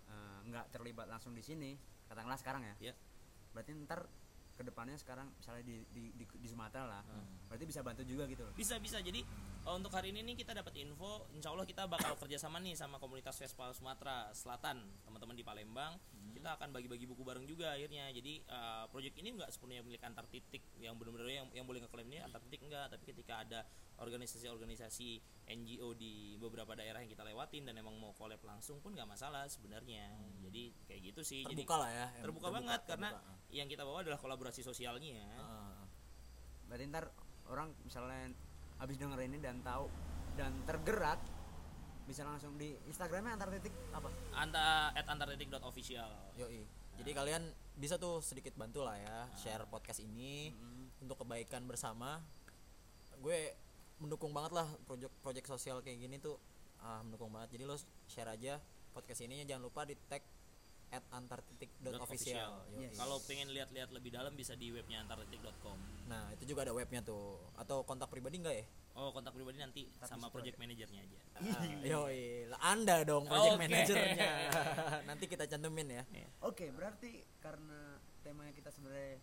[0.07, 1.75] eh, nggak terlibat langsung di sini
[2.07, 2.91] katakanlah sekarang ya.
[2.91, 2.93] Ya
[3.51, 4.07] berarti ntar
[4.53, 7.25] ke depannya sekarang misalnya di di, di, di Sumatera lah Hmm.
[7.49, 8.53] berarti bisa bantu juga gitu loh.
[8.53, 8.97] Bisa bisa.
[8.97, 9.21] Jadi
[9.65, 12.97] eh, untuk hari ini nih kita dapat info insya Allah kita bakal kerjasama nih sama
[12.97, 15.93] komunitas Vespa Sumatera Selatan teman-teman di Palembang.
[16.33, 18.09] Kita akan bagi-bagi buku bareng juga akhirnya.
[18.09, 22.09] Jadi eh, project ini nggak sepenuhnya milik antar titik yang benar-benar yang yang boleh ngeklaim
[22.09, 23.61] ini antar titik enggak tapi ketika ada
[24.01, 25.09] organisasi-organisasi
[25.43, 29.45] NGO di beberapa daerah yang kita lewatin dan emang mau collab langsung pun nggak masalah
[29.45, 30.09] sebenarnya.
[30.41, 31.41] Jadi kayak gitu sih.
[31.45, 32.07] Jadi terbuka lah ya.
[32.17, 33.32] yang terbuka, banget karena terbuka.
[33.53, 35.21] Yang kita bawa adalah kolaborasi sosialnya.
[35.37, 35.85] Ah,
[36.67, 37.05] berarti ntar
[37.47, 38.33] orang misalnya
[38.81, 39.85] habis denger ini dan tahu
[40.33, 41.21] dan tergerak
[42.03, 44.09] bisa langsung di Instagramnya antar titik apa?
[44.35, 46.65] Anta at antartitik.official Yoi.
[46.99, 50.51] Jadi kalian bisa tuh sedikit bantu lah ya share podcast ini
[50.99, 52.19] untuk kebaikan bersama.
[53.23, 53.55] Gue
[54.03, 56.35] mendukung banget lah project-project sosial kayak gini tuh.
[56.83, 57.55] Ah mendukung banget.
[57.55, 57.77] Jadi lo
[58.09, 58.59] share aja
[58.91, 60.21] podcast ini jangan lupa di tag
[60.93, 62.53] at antartitik.official.
[62.77, 62.93] Yes.
[62.93, 65.73] Kalau pengen lihat-lihat lebih dalam bisa di webnya antartitik.com.
[66.05, 67.41] Nah, itu juga ada webnya tuh.
[67.57, 68.65] Atau kontak pribadi enggak ya?
[68.93, 71.19] Oh, kontak pribadi nanti sama project manajernya aja.
[71.41, 73.61] Ah, Yoi, lah Anda dong project Oke.
[73.65, 74.31] manajernya.
[75.09, 76.03] Nanti kita cantumin ya.
[76.45, 79.17] oke berarti karena temanya kita sebenarnya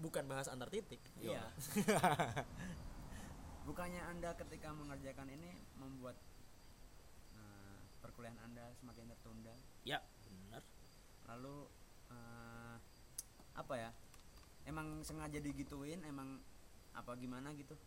[0.00, 1.00] Bukan bahas antar titik.
[1.16, 1.48] Iya.
[3.68, 6.16] bukannya anda ketika mengerjakan ini membuat
[7.36, 10.00] eh, perkuliahan anda semakin tertunda Ya.
[11.30, 11.70] Lalu
[12.10, 12.76] eh,
[13.54, 13.90] apa ya
[14.66, 16.42] emang sengaja digituin emang
[16.94, 17.78] apa gimana gitu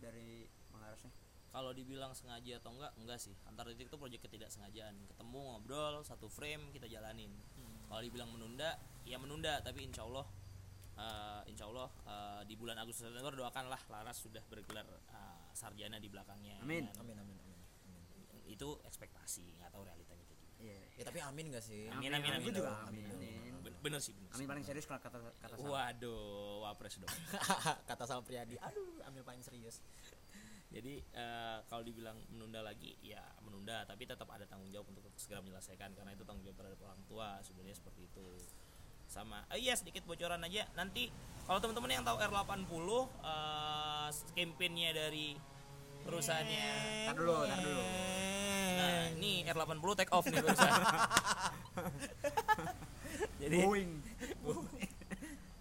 [0.00, 1.12] dari Malarasnya
[1.50, 3.34] Kalau dibilang sengaja atau enggak, enggak sih.
[3.50, 4.94] Antar titik itu project ketidaksengajaan.
[5.10, 7.34] Ketemu ngobrol satu frame kita jalanin.
[7.90, 9.58] Kalau dibilang menunda, ya menunda.
[9.58, 10.30] Tapi insya Allah,
[10.94, 16.06] eh, insya Allah eh, di bulan Agustus September doakanlah Laras sudah bergelar eh, sarjana di
[16.06, 16.62] belakangnya.
[16.62, 16.86] Amin.
[16.86, 17.58] Dan Amin amin amin.
[17.58, 18.46] amin.
[18.46, 20.29] Itu ekspektasi, nggak tahu realitanya
[20.60, 21.88] iya Ya tapi amin gak sih?
[21.88, 22.44] Amin, amin, amin.
[22.44, 23.04] Aku juga Amin.
[23.08, 24.28] amin Ben- Bener sih, bener.
[24.28, 24.36] sih.
[24.36, 27.08] amin paling serius kalau kata kata saya Waduh, wapres dong.
[27.88, 28.56] Kata sama Priyadi.
[28.58, 29.80] Aduh, ambil paling serius.
[30.74, 35.40] Jadi eh, kalau dibilang menunda lagi, ya menunda, tapi tetap ada tanggung jawab untuk segera
[35.40, 38.28] menyelesaikan karena itu tanggung jawab terhadap orang tua sebenarnya seperti itu.
[39.10, 41.10] sama oh iya sedikit bocoran aja nanti
[41.42, 42.62] kalau teman-teman yang tahu R80
[43.18, 45.34] eh campaignnya dari
[46.06, 46.68] perusahaannya.
[47.08, 47.84] Tar dulu, tar dulu.
[48.80, 50.82] nah ini R80 take off nih perusahaan.
[53.40, 53.92] Jadi Boeing.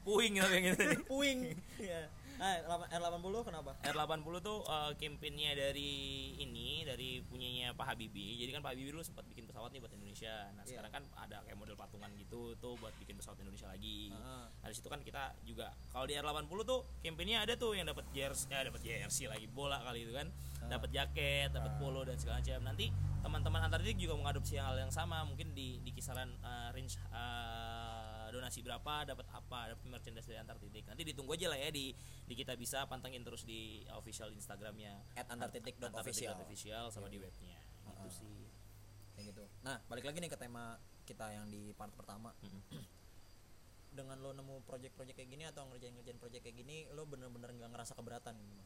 [0.04, 0.32] puing.
[0.36, 1.40] Gitu yang ini puing.
[1.80, 2.02] Ya
[2.40, 2.56] nah
[2.88, 3.72] R80 kenapa?
[3.84, 5.92] R80 tuh uh, campaignnya dari
[6.40, 8.40] ini dari punyanya Pak Habibie.
[8.40, 10.48] Jadi kan Pak Habibie dulu sempat bikin pesawat nih buat Indonesia.
[10.56, 10.80] Nah Iya.
[10.80, 14.16] sekarang kan ada kayak model patungan gitu tuh buat bikin pesawat Indonesia lagi.
[14.16, 14.48] Ah.
[14.64, 18.08] nah di situ kan kita juga kalau di R80 tuh campaignnya ada tuh yang dapat
[18.16, 20.32] jersey ya dapat jersey lagi bola kali itu kan.
[20.64, 20.80] Ah.
[20.80, 22.64] dapat jaket dapat polo dan segala macam.
[22.64, 22.88] Nanti
[23.20, 27.99] teman-teman antar titik juga mengadopsi hal yang sama mungkin di di kisaran uh, range uh,
[28.30, 31.94] donasi berapa dapat apa dapat merchandise dari antar titik nanti ditunggu aja lah ya di
[32.24, 34.94] di kita bisa pantengin terus di official Instagramnya.
[35.14, 36.38] At antartitik.official.
[36.38, 37.58] antartitik.official sama di webnya.
[37.86, 38.10] Itu Ah.
[38.10, 38.50] sih.
[39.14, 39.44] Kayak gitu.
[39.62, 42.34] Nah balik lagi nih ke tema kita yang di part pertama.
[43.90, 47.94] Dengan lo nemu project-project kayak gini atau ngerjain-ngerjain project kayak gini lo bener-bener nggak ngerasa
[47.94, 48.66] keberatan gitu nggak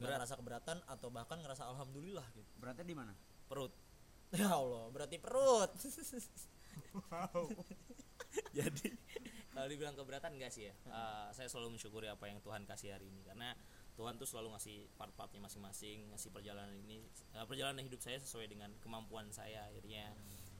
[0.00, 0.16] Berat.
[0.16, 2.48] ngerasa keberatan atau bahkan ngerasa alhamdulillah gitu.
[2.56, 3.12] Beratnya di mana?
[3.48, 3.72] perut.
[4.30, 5.74] Ya allah berarti perut
[8.58, 8.86] jadi
[9.54, 10.74] kalau dibilang keberatan enggak sih ya?
[10.88, 13.20] Eh, saya selalu mensyukuri apa yang Tuhan kasih hari ini.
[13.26, 13.52] Karena
[13.98, 17.04] Tuhan tuh selalu ngasih part-partnya masing-masing ngasih perjalanan ini
[17.36, 20.08] eh, perjalanan hidup saya sesuai dengan kemampuan saya akhirnya.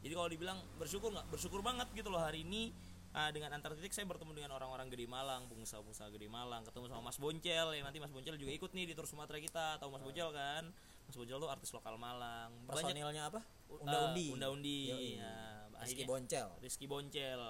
[0.01, 1.29] Jadi kalau dibilang bersyukur nggak?
[1.33, 2.69] Bersyukur banget gitu loh hari ini
[3.17, 7.03] eh, dengan antar titik saya bertemu dengan orang-orang Gede Malang pengusaha-pengusaha Gede Malang ketemu sama
[7.09, 7.67] Mas Boncel.
[7.73, 9.81] Yang nanti Mas Boncel juga ikut nih di tur Sumatera kita.
[9.81, 10.69] Tahu Mas Boncel kan?
[11.09, 12.53] Mas Boncel tuh artis lokal Malang.
[12.69, 13.41] Banyak personilnya apa?
[13.41, 15.11] Eh, unda-undi unda-undi Yoi.
[15.17, 16.49] ya, Rizky Boncel.
[16.61, 17.41] Rizky Boncel.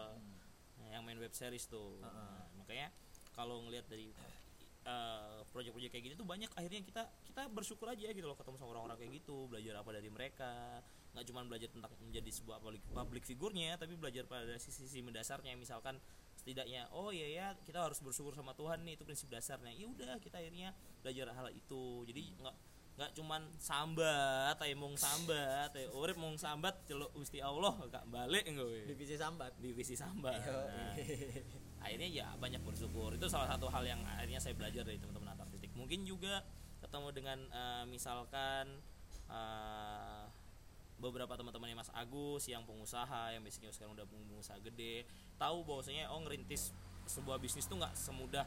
[0.78, 1.98] Nah, yang main web series tuh.
[2.00, 2.14] Heeh.
[2.14, 2.88] Nah, makanya
[3.34, 4.10] kalau ngelihat dari
[4.80, 8.70] eh, proyek-proyek kayak gini tuh banyak akhirnya kita kita bersyukur aja gitu loh ketemu sama
[8.72, 10.80] orang-orang kayak gitu belajar apa dari mereka.
[11.10, 15.52] Nggak cuma belajar tentang menjadi sebuah public, public figurnya tapi belajar pada sisi-sisi mendasarnya.
[15.58, 15.98] Misalkan
[16.38, 19.74] setidaknya oh iya ya kita harus bersyukur sama Tuhan nih itu prinsip dasarnya.
[19.74, 20.72] Ya udah kita akhirnya
[21.04, 22.06] belajar hal itu.
[22.08, 22.56] Jadi nggak
[23.00, 28.44] nggak cuman sambat ayo mung sambat ayo urip mung sambat celuk Gusti Allah gak balik
[28.44, 29.56] gue divisi sambat.
[29.56, 30.36] Divisi sambat.
[30.44, 30.92] Yo, Nah,
[31.80, 33.16] akhirnya ya banyak bersyukur.
[33.16, 35.72] Itu salah satu hal yang akhirnya saya belajar dari teman-teman antar titik.
[35.72, 36.44] Mungkin juga
[36.84, 38.68] ketemu dengan eh, misalkan
[39.32, 40.24] eh,
[41.00, 45.08] beberapa teman-temannya Mas Agus yang pengusaha yang basicnya sekarang udah pengusaha gede
[45.40, 46.76] tahu bahwasanya oh ngerintis
[47.08, 48.44] sebuah bisnis tuh nggak semudah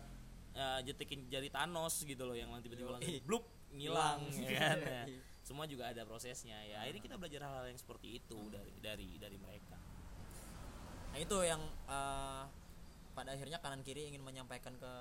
[0.53, 5.05] eh, jetikin jari Thanos gitu loh yang nanti tiba-tiba langsung blup ngilang ya kan Nah,
[5.43, 9.37] semua juga ada prosesnya ya akhirnya kita belajar hal-hal yang seperti itu dari dari dari
[9.37, 9.77] mereka
[11.09, 12.43] Nah itu yang eh,
[13.11, 14.93] pada akhirnya kanan kiri ingin menyampaikan ke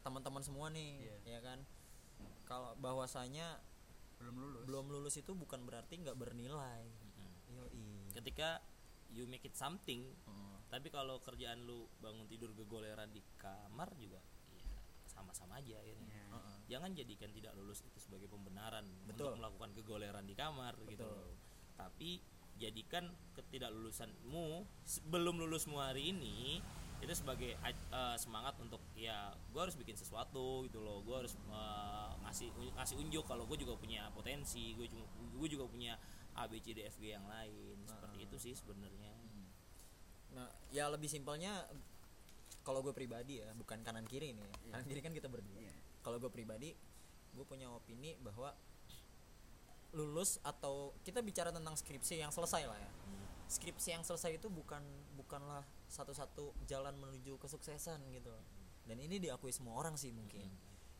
[0.00, 1.16] teman-teman semua nih, Iya.
[1.28, 1.58] ya kan?
[2.42, 3.62] Kalau bahwasanya
[4.18, 4.62] Belum lulus.
[4.66, 6.90] belum lulus itu bukan berarti nggak bernilai.
[7.48, 8.10] Yoi.
[8.10, 8.58] ketika
[9.08, 10.58] you make it something Hmm.
[10.66, 14.18] tapi kalau kerjaan lu bangun tidur gegoleran di kamar juga
[14.50, 14.66] ya
[15.06, 16.17] sama-sama aja akhirnya Iya.
[16.68, 19.32] Jangan jadikan tidak lulus itu sebagai pembenaran Betul.
[19.32, 21.16] untuk melakukan kegoleran di kamar gitu Betul.
[21.16, 21.34] loh.
[21.74, 22.18] tapi
[22.58, 26.58] jadikan ketidaklulusanmu sebelum lulusmu hari ini
[26.98, 32.10] itu sebagai eh, semangat untuk ya gue harus bikin sesuatu gitu loh gue harus eh,
[32.26, 35.06] ngasih ngasih unjuk kalau gue juga punya potensi gue juga
[35.38, 35.94] gue juga punya
[36.34, 38.26] A B C D F G yang lain seperti Ah.
[38.26, 39.14] itu sih sebenarnya
[40.28, 41.64] Nah, ya lebih simpelnya
[42.60, 44.44] kalau gue pribadi ya, bukan kanan kiri nih.
[44.44, 44.50] ya.
[44.60, 44.72] Iya.
[44.76, 45.56] Kanan kiri kan kita berdua.
[45.56, 45.72] Iya.
[46.08, 46.72] Kalau gue pribadi,
[47.36, 48.56] gue punya opini bahwa
[49.92, 52.90] lulus atau kita bicara tentang skripsi yang selesai lah ya.
[53.52, 54.80] Skripsi yang selesai itu bukan
[55.20, 58.32] bukanlah satu-satu jalan menuju kesuksesan gitu.
[58.88, 60.48] Dan ini diakui semua orang sih mungkin.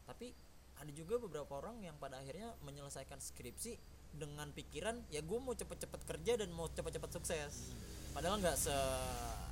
[0.04, 0.36] Tapi
[0.76, 3.80] ada juga beberapa orang yang pada akhirnya menyelesaikan skripsi
[4.12, 7.72] dengan pikiran ya gue mau cepet-cepet kerja dan mau cepet-cepet sukses.
[8.12, 8.76] Padahal nggak se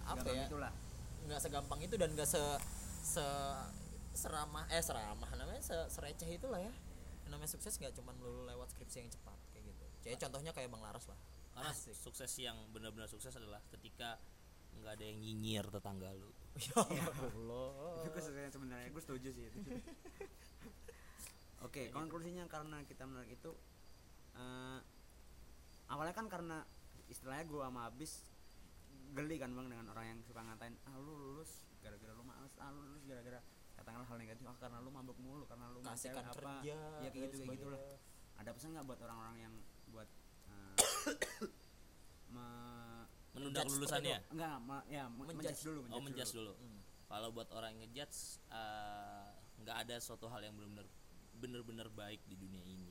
[0.05, 0.71] apa Gampang ya?
[1.33, 2.45] nggak segampang itu dan nggak se
[3.01, 3.25] se
[4.16, 6.72] seramah eh seramah namanya se sereceh itulah ya.
[7.26, 9.85] Yang namanya sukses nggak cuma melulu lewat skripsi yang cepat kayak gitu.
[10.09, 11.18] Jadi contohnya kayak bang Laras lah.
[11.57, 14.20] Karena sukses yang benar-benar sukses adalah ketika
[14.76, 16.31] nggak ada yang nyinyir tetangga lu.
[16.57, 18.00] Ya Allah.
[18.00, 18.88] Itu kesuksesan sebenarnya.
[18.88, 19.59] Gue setuju sih itu.
[21.66, 23.52] Oke konklusinya karena kita menarik itu
[24.37, 24.79] eh,
[25.88, 26.62] awalnya kan karena
[27.09, 28.26] istilahnya gue sama abis
[29.16, 32.68] geli kan bang dengan orang yang suka ngatain ah lu lulus gara-gara lu males ah
[32.68, 33.40] lu lulus gara-gara
[33.87, 37.12] katakanlah hal negatif ah karena lu mabuk mulu karena lu kasihkan cewek kerja ya kayak
[37.14, 37.81] dan gitu kayak gitulah.
[38.37, 39.55] Ada pesan nggak buat orang-orang yang
[39.87, 40.09] buat
[40.51, 40.75] eh,
[42.35, 45.38] me- menunda Menjudge kelulusannya enggak ma- ya me- Menjudge.
[45.38, 46.53] menjudge dulu oh menjas dulu.
[46.59, 46.81] Hmm.
[47.07, 48.18] kalau buat orang yang ngejudge
[48.51, 49.29] eh,
[49.62, 50.87] nggak ada suatu hal yang benar-benar
[51.37, 52.90] benar-benar baik di dunia ini.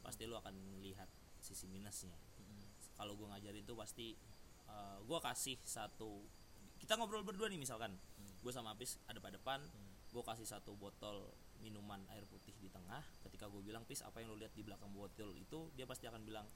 [0.00, 2.16] Pasti lu akan melihat sisi minusnya.
[2.40, 2.64] Hmm.
[2.96, 4.16] kalau gue ngajarin tuh pasti
[5.04, 6.22] gue kasih satu
[6.78, 7.92] kita ngobrol berdua nih misalkan.
[8.40, 9.60] Gue sama Apis ada pada depan
[10.10, 11.30] gue kasih satu botol
[11.62, 13.04] minuman air putih di tengah.
[13.22, 15.70] Ketika gue bilang Pis apa yang lo lihat di belakang botol itu?
[15.78, 16.46] Dia pasti akan bilang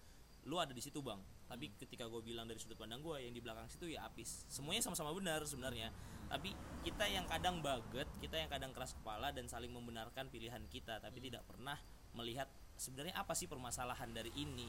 [0.44, 1.20] lu ada di situ bang.
[1.48, 4.84] Tapi ketika gue bilang dari sudut pandang gue yang di belakang situ ya Apis semuanya
[4.84, 5.88] sama-sama benar sebenarnya.
[6.28, 6.52] Tapi
[6.84, 11.20] kita yang kadang baget kita yang kadang keras kepala dan saling membenarkan pilihan kita tapi
[11.22, 11.78] tidak pernah
[12.12, 14.68] melihat sebenarnya apa sih permasalahan dari ini.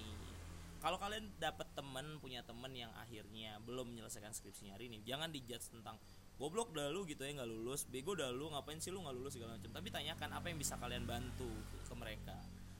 [0.79, 5.73] Kalau kalian dapat temen punya temen yang akhirnya belum menyelesaikan skripsinya hari ini jangan dijudge
[5.73, 5.97] tentang
[6.35, 7.87] goblok dah lu gitu ya nggak lulus.
[7.87, 9.71] Bego dah lu ngapain sih lu nggak lulus segala macam.
[9.71, 11.47] Tapi tanyakan apa yang bisa kalian bantu
[11.81, 12.35] ke mereka.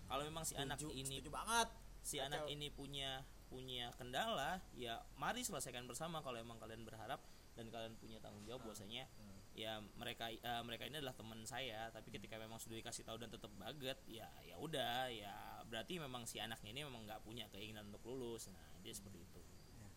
[0.06, 1.70] Kalau memang si anak Setuju- ini setuju banget.
[2.06, 2.28] si Kacau.
[2.30, 7.18] anak ini punya punya kendala ya mari selesaikan bersama kalau emang kalian berharap
[7.58, 8.62] dan kalian punya tanggung jawab.
[8.62, 9.10] Bahwasanya
[9.56, 11.90] ya mereka eh, mereka ini adalah teman saya.
[11.90, 15.34] Tapi ketika memang sudah dikasih tahu dan tetap baget ya ya udah ya
[15.66, 18.46] berarti memang si anaknya ini memang nggak punya keinginan untuk lulus.
[18.54, 19.42] Nah dia seperti itu.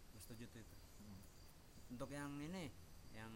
[0.09, 0.77] Ya setuju tuh itu.
[1.89, 2.73] Untuk yang ini
[3.19, 3.33] yang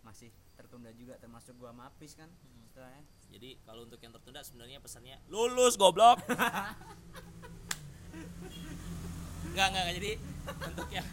[0.00, 2.32] masih tertunda juga termasuk gua sama Apis kan
[2.70, 6.22] setelahnya jadi kalau untuk yang tertunda sebenarnya pesannya lulus goblok
[9.50, 9.96] nggak nggak nggak.
[9.98, 10.10] jadi
[10.70, 11.06] untuk yang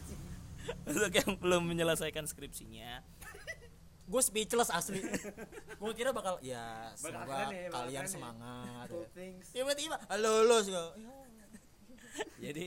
[0.86, 3.02] untuk yang belum menyelesaikan skripsinya
[4.08, 5.04] gue speechless asli
[5.76, 8.12] gue kira bakal ya semoga nih, kalian nih.
[8.12, 9.44] semangat Cool ya.
[9.52, 10.86] tiba-tiba lulus gue
[12.40, 12.66] jadi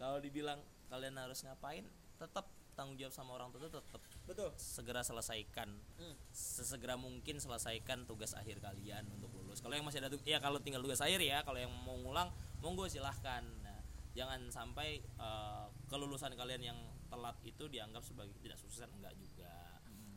[0.00, 0.58] kalau dibilang
[0.90, 1.86] kalian harus ngapain
[2.18, 2.48] tetap
[2.80, 4.48] tanggung jawab sama orang tua tetap betul.
[4.56, 5.68] segera selesaikan.
[6.00, 6.16] Hmm.
[6.32, 9.60] sesegera mungkin selesaikan tugas akhir kalian untuk lulus.
[9.60, 12.32] Kalau yang masih ada ya kalau tinggal tugas akhir ya kalau yang mau ngulang
[12.64, 13.44] monggo silahkan.
[13.60, 13.84] Nah,
[14.16, 16.78] jangan sampai eh, kelulusan kalian yang
[17.12, 19.52] telat itu dianggap sebagai tidak sukses enggak juga.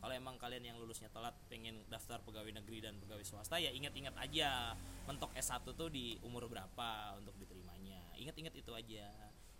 [0.00, 4.12] Kalau emang kalian yang lulusnya telat pengen daftar pegawai negeri dan pegawai swasta ya ingat-ingat
[4.20, 4.76] aja
[5.08, 8.12] mentok S1 tuh di umur berapa untuk diterimanya.
[8.16, 9.08] Ingat-ingat itu aja.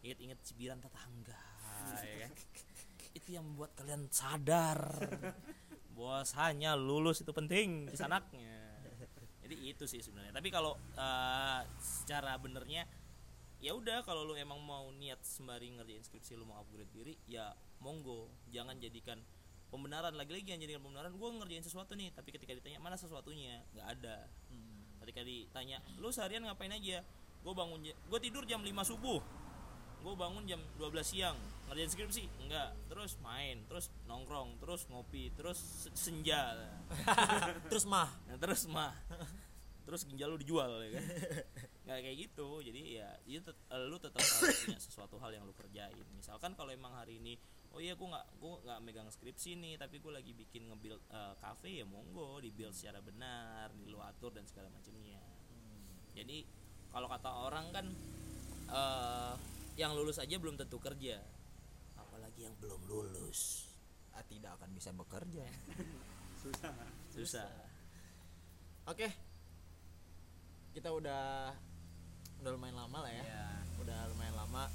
[0.04, 1.40] Ingat-ingat cibiran tetangga
[2.04, 2.32] ya kan
[3.14, 4.82] itu yang membuat kalian sadar.
[5.96, 8.64] Bahwasanya lulus itu penting di anaknya
[9.44, 10.32] jadi itu sih sebenarnya.
[10.32, 12.88] Tapi kalau eh, secara benernya
[13.60, 17.52] ya udah kalau lu emang mau niat sembari ngerjain skripsi lu mau upgrade diri ya
[17.84, 18.32] monggo.
[18.48, 19.20] Jangan jadikan
[19.68, 20.16] pembenaran.
[20.16, 23.60] Lagi-lagi yang jadikan pembenaran gue ngerjain sesuatu nih tapi ketika ditanya mana sesuatunya?
[23.76, 24.16] Nggak ada.
[25.04, 27.04] Ketika ditanya lu seharian ngapain aja?
[27.44, 29.20] Gue bangun gue tidur jam 5 subuh.
[30.00, 31.36] Gue bangun jam 12 siang
[31.68, 32.24] ngerjain skripsi?
[32.46, 32.70] Enggak.
[32.86, 36.54] Terus main terus nongkrong terus ngopi terus se- senja.
[37.70, 38.10] Terus mah.
[38.30, 38.94] Nah, terus mah.
[39.84, 41.04] Terus ginjal lu dijual ya kan?
[41.84, 42.48] Nggak kayak gitu.
[42.64, 46.06] Jadi ya itu tet- eh, lu tetap harus punya sesuatu hal yang lu kerjain.
[46.16, 47.36] Misalkan kalau emang hari ini
[47.74, 51.34] oh iya gue nggak gue nggak megang skripsi nih tapi gue lagi bikin nge-build eh,
[51.42, 55.18] cafe ya monggo di build secara benar di lu atur dan segala macamnya
[56.14, 56.46] jadi
[56.94, 57.86] kalau kata orang kan
[58.70, 59.34] eh
[59.74, 61.18] yang lulus aja belum tentu kerja
[62.34, 63.70] apalagi yang belum lulus.
[64.10, 65.46] Ah, tidak akan bisa bekerja.
[67.14, 67.46] Susah.
[68.90, 69.06] Oke.
[70.74, 71.54] Kita udah
[72.42, 73.22] udah lumayan lama lah ya.
[73.22, 73.46] Ya
[73.78, 74.66] udah lumayan lama.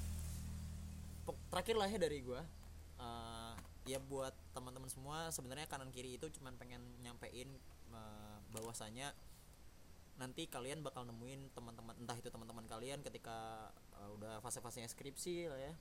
[1.52, 2.48] Terakhir lah ya dari gua.
[2.96, 3.54] Eh,
[3.92, 7.52] ya buat teman-teman semua sebenarnya kanan kiri itu cuman pengen nyampein
[7.92, 9.12] eh, bahwasanya
[10.16, 13.68] nanti kalian bakal nemuin teman-teman entah itu teman-teman kalian ketika
[14.00, 15.74] eh, udah fase-fasenya skripsi lah ya.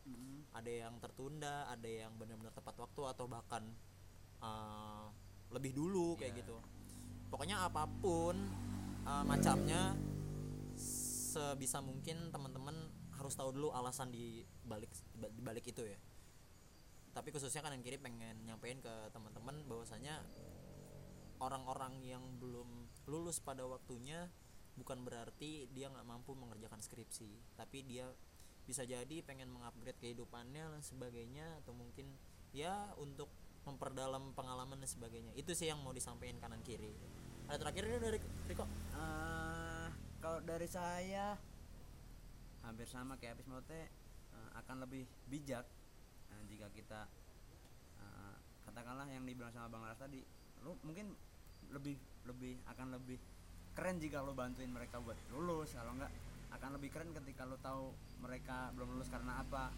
[0.54, 3.62] Ada yang tertunda ada yang benar-benar tepat waktu atau bahkan
[4.42, 5.06] eh,
[5.54, 6.40] lebih dulu kayak Iya.
[6.42, 6.56] gitu.
[7.30, 8.36] Pokoknya apa pun
[9.06, 9.94] eh, macamnya
[10.78, 12.74] sebisa mungkin teman-teman
[13.18, 15.98] harus tahu dulu alasan di balik di balik itu ya.
[17.14, 20.22] Tapi khususnya kanan kiri pengen nyampein ke teman-teman bahwasanya
[21.42, 24.30] orang-orang yang belum lulus pada waktunya
[24.78, 28.06] bukan berarti dia nggak mampu mengerjakan skripsi tapi dia
[28.68, 32.12] bisa jadi pengen mengupgrade kehidupannya dan sebagainya atau mungkin
[32.52, 33.32] ya untuk
[33.64, 35.32] memperdalam pengalaman dan sebagainya.
[35.36, 36.92] Itu sih yang mau disampaikan kanan kiri.
[37.48, 38.64] Ada terakhir dari Riko?
[38.68, 39.88] Eh,
[40.20, 41.36] kalau dari saya
[42.64, 45.64] hampir sama kayak Apis Mote eh, akan lebih bijak
[46.28, 47.08] eh, jika kita
[48.04, 48.36] eh,
[48.68, 50.20] katakanlah yang dibilang sama Bang Laras tadi
[50.60, 51.16] lu mungkin
[51.72, 51.96] lebih
[52.28, 53.16] lebih akan lebih
[53.78, 56.10] keren jika lo bantuin mereka buat lulus kalau enggak
[56.50, 59.70] akan lebih keren ketika lo tahu mereka belum lulus karena apa.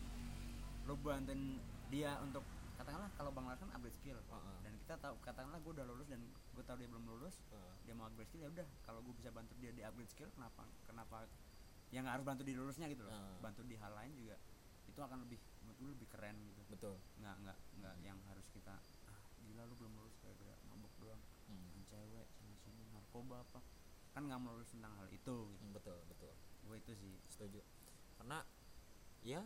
[0.88, 1.60] Lo bantuin
[1.92, 2.40] dia untuk
[2.80, 4.16] katakanlah kalau Bang Laras kan upgrade skill.
[4.16, 4.56] Heeh.
[4.64, 7.44] dan kita tahu katakanlah gue udah lulus dan gue tahu dia belum lulus
[7.84, 8.66] dia mau upgrade skill ya udah.
[8.88, 11.28] Kalau gue bisa bantu dia di upgrade skill kenapa kenapa
[11.92, 13.12] ya nggak harus bantu di lulusnya gitu loh.
[13.12, 13.36] Ah.
[13.44, 14.40] bantu di hal lain juga
[14.88, 16.60] itu akan lebih menurut lebih keren gitu.
[16.72, 16.96] Betul.
[17.20, 18.72] Nggak nggak nggak yang harus kita
[19.12, 21.20] ah gila lu belum lulus kayak mabuk doang.
[21.52, 21.68] Hmm.
[21.84, 23.60] cewek sini sini narkoba apa
[24.10, 25.36] kan nggak melulus tentang hal itu gitu.
[25.46, 26.32] Hmm, betul betul.
[26.66, 27.14] Gue itu sih.
[27.30, 27.60] Setuju.
[28.18, 28.42] Karena
[29.22, 29.42] ya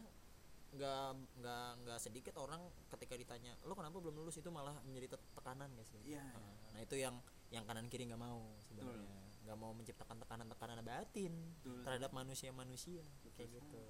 [0.74, 2.58] nggak nggak nggak sedikit orang
[2.90, 4.42] ketika ditanya lo kenapa belum lulus?
[4.42, 6.02] itu malah menjadi te- tekanan sih?
[6.02, 7.14] Iya, Nah, nah itu yang
[7.54, 9.06] yang kanan kiri nggak mau sebenarnya.
[9.44, 11.80] Nggak mau menciptakan tekanan-tekanan batin Betul.
[11.86, 13.04] terhadap manusia-manusia.
[13.38, 13.82] Kayak gitu.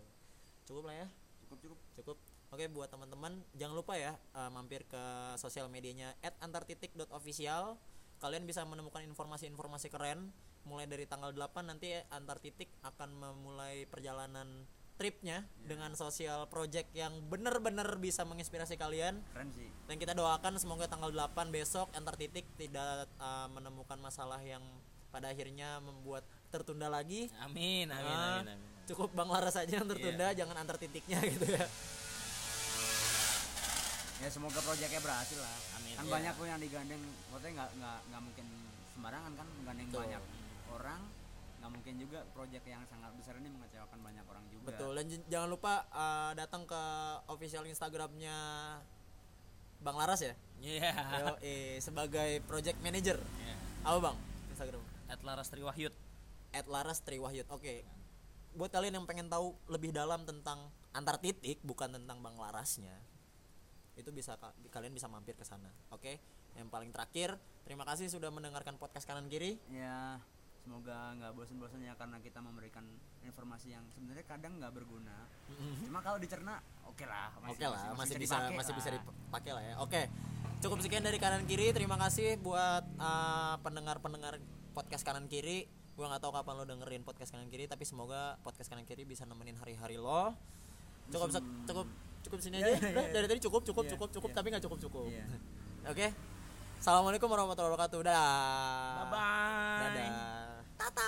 [0.65, 1.09] cukup lah ya.
[1.45, 1.79] Cukup cukup.
[1.97, 2.17] Cukup.
[2.53, 5.03] Oke buat teman-teman jangan lupa ya uh, mampir ke
[5.41, 7.81] sosial medianya @antartitik.official
[8.23, 10.31] kalian bisa menemukan informasi-informasi keren
[10.65, 17.99] mulai dari tanggal 8 nanti Antartitik akan memulai perjalanan tripnya dengan sosial project yang benar-benar
[17.99, 19.19] bisa menginspirasi kalian.
[19.35, 19.67] Keren sih.
[19.85, 24.63] Dan kita doakan semoga tanggal 8 besok Antartitik tidak uh, menemukan masalah yang
[25.11, 27.27] pada akhirnya membuat tertunda lagi.
[27.43, 28.59] Amin, amin, Ah, amin, amin.
[28.87, 31.67] cukup Bang Laras saja yang tertunda jangan antar titiknya gitu ya.
[34.23, 35.59] Ya semoga proyeknya berhasil lah.
[35.77, 35.95] Amin.
[35.95, 36.13] kan Iya.
[36.15, 37.03] banyak kok yang digandeng.
[37.29, 38.47] Maksudnya nggak nggak nggak mungkin
[38.95, 40.01] sembarangan kan menggandeng Betul.
[40.07, 40.23] banyak
[40.71, 41.01] orang
[41.59, 44.69] nggak mungkin juga proyek yang sangat besar ini mengecewakan banyak orang juga.
[44.69, 46.83] Betul dan j- jangan lupa uh, datang ke
[47.27, 48.37] official Instagramnya
[49.81, 50.35] Bang Laras ya?
[50.61, 50.93] Iya.
[50.93, 53.17] Yo, eh, sebagai project manager.
[53.17, 53.57] Iya.
[53.85, 54.17] apa Bang
[54.49, 54.81] Instagram?
[55.09, 55.95] At Laras Triwahyut.
[56.55, 57.75] at Laras Triwahyut oke.
[58.55, 62.95] Buat kalian yang pengen tahu lebih dalam tentang antar titik bukan tentang Bang Larasnya
[63.95, 66.19] itu bisa ka- kalian bisa mampir ke sana oke?
[66.55, 67.35] Yang paling terakhir
[67.65, 69.57] terima kasih sudah mendengarkan podcast kanan kiri.
[69.69, 70.21] Ya
[70.65, 72.89] semoga nggak bosan-bosan ya karena kita memberikan
[73.21, 75.29] informasi yang sebenarnya kadang nggak berguna
[75.85, 76.57] cuma kalau dicerna
[76.89, 78.95] oke lah Oke lah, masih, bisa dipakai masih bisa lah.
[78.97, 79.75] dipakai lah ya.
[79.79, 80.03] Oke.
[80.59, 81.75] Cukup sekian dari kanan kiri.
[81.77, 84.41] Terima kasih buat uh, pendengar-pendengar
[84.73, 85.69] podcast kanan kiri.
[85.93, 89.29] Gua nggak tahu kapan lo dengerin podcast kanan kiri, tapi semoga podcast kanan kiri bisa
[89.29, 90.33] nemenin hari-hari lo.
[91.13, 91.29] Cukup
[91.69, 91.87] cukup
[92.25, 92.89] cukup sini Iya, aja.
[92.97, 93.13] Udah, iya.
[93.13, 94.37] dari tadi cukup cukup Iya, cukup cukup iya.
[94.41, 95.07] tapi nggak cukup cukup.
[95.93, 96.07] Oke.
[96.81, 98.01] Assalamualaikum warahmatullahi wabarakatuh.
[98.01, 98.17] Dah.
[99.05, 99.83] Bye bye.
[99.93, 100.44] Dadah.
[100.77, 101.03] 打打